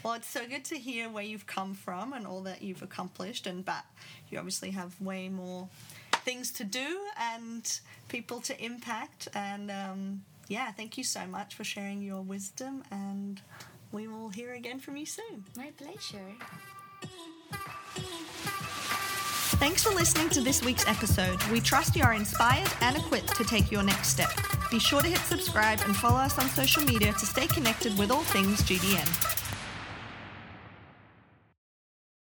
Well, 0.03 0.13
it's 0.13 0.27
so 0.29 0.47
good 0.47 0.65
to 0.65 0.77
hear 0.77 1.09
where 1.09 1.23
you've 1.23 1.47
come 1.47 1.73
from 1.73 2.13
and 2.13 2.27
all 2.27 2.41
that 2.43 2.61
you've 2.61 2.81
accomplished, 2.83 3.47
and 3.47 3.65
but 3.65 3.85
you 4.29 4.37
obviously 4.37 4.71
have 4.71 4.99
way 5.01 5.29
more 5.29 5.67
things 6.25 6.51
to 6.51 6.63
do 6.63 6.99
and 7.19 7.79
people 8.07 8.39
to 8.41 8.63
impact. 8.63 9.27
And 9.33 9.71
um, 9.71 10.23
yeah, 10.47 10.71
thank 10.71 10.97
you 10.97 11.03
so 11.03 11.25
much 11.25 11.55
for 11.55 11.63
sharing 11.63 12.01
your 12.01 12.21
wisdom, 12.21 12.83
and 12.91 13.41
we 13.91 14.07
will 14.07 14.29
hear 14.29 14.53
again 14.53 14.79
from 14.79 14.95
you 14.97 15.05
soon. 15.05 15.45
My 15.57 15.71
pleasure. 15.77 16.35
Thanks 19.57 19.83
for 19.83 19.91
listening 19.91 20.29
to 20.29 20.41
this 20.41 20.63
week's 20.63 20.85
episode. 20.87 21.41
We 21.45 21.61
trust 21.61 21.95
you 21.95 22.03
are 22.03 22.13
inspired 22.13 22.69
and 22.81 22.97
equipped 22.97 23.35
to 23.37 23.43
take 23.43 23.71
your 23.71 23.83
next 23.83 24.09
step. 24.09 24.31
Be 24.73 24.79
sure 24.79 25.01
to 25.01 25.07
hit 25.07 25.19
subscribe 25.19 25.81
and 25.85 25.95
follow 25.95 26.17
us 26.17 26.39
on 26.39 26.49
social 26.49 26.83
media 26.83 27.13
to 27.13 27.25
stay 27.27 27.45
connected 27.45 27.95
with 27.95 28.09
all 28.09 28.23
things 28.23 28.59
GDN. 28.63 29.32